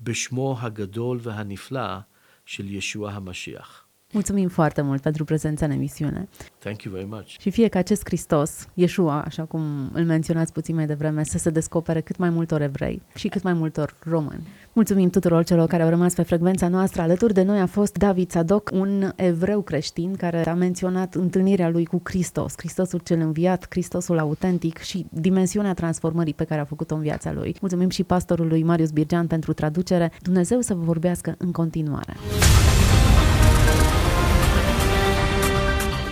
בשמו 0.00 0.56
הגדול 0.60 1.18
והנפלא 1.22 1.98
של 2.46 2.70
ישוע 2.70 3.12
המשיח. 3.12 3.85
Mulțumim 4.16 4.48
foarte 4.48 4.82
mult 4.82 5.02
pentru 5.02 5.24
prezența 5.24 5.64
în 5.64 5.70
emisiune. 5.70 6.28
Thank 6.58 6.82
you 6.82 6.94
very 6.94 7.06
much. 7.10 7.26
Și 7.26 7.50
fie 7.50 7.68
că 7.68 7.78
acest 7.78 8.02
Hristos, 8.04 8.68
Iesua, 8.74 9.22
așa 9.22 9.42
cum 9.42 9.90
îl 9.92 10.04
menționați 10.04 10.52
puțin 10.52 10.74
mai 10.74 10.86
devreme, 10.86 11.24
să 11.24 11.38
se 11.38 11.50
descopere 11.50 12.00
cât 12.00 12.16
mai 12.16 12.30
multor 12.30 12.60
evrei 12.60 13.02
și 13.14 13.28
cât 13.28 13.42
mai 13.42 13.52
multor 13.52 13.94
români. 13.98 14.46
Mulțumim 14.72 15.10
tuturor 15.10 15.44
celor 15.44 15.68
care 15.68 15.82
au 15.82 15.88
rămas 15.88 16.14
pe 16.14 16.22
frecvența 16.22 16.68
noastră. 16.68 17.02
Alături 17.02 17.34
de 17.34 17.42
noi 17.42 17.60
a 17.60 17.66
fost 17.66 17.96
David 17.96 18.30
Sadoc, 18.30 18.70
un 18.72 19.12
evreu 19.16 19.60
creștin 19.60 20.14
care 20.14 20.48
a 20.48 20.54
menționat 20.54 21.14
întâlnirea 21.14 21.68
lui 21.68 21.84
cu 21.84 22.00
Hristos, 22.04 22.54
Hristosul 22.56 23.00
cel 23.04 23.20
înviat, 23.20 23.66
Hristosul 23.68 24.18
autentic 24.18 24.78
și 24.78 25.06
dimensiunea 25.10 25.74
transformării 25.74 26.34
pe 26.34 26.44
care 26.44 26.60
a 26.60 26.64
făcut-o 26.64 26.94
în 26.94 27.00
viața 27.00 27.32
lui. 27.32 27.56
Mulțumim 27.60 27.88
și 27.88 28.04
pastorului 28.04 28.62
Marius 28.62 28.90
Birgean 28.90 29.26
pentru 29.26 29.52
traducere. 29.52 30.12
Dumnezeu 30.22 30.60
să 30.60 30.74
vă 30.74 30.82
vorbească 30.82 31.34
în 31.38 31.52
continuare. 31.52 32.16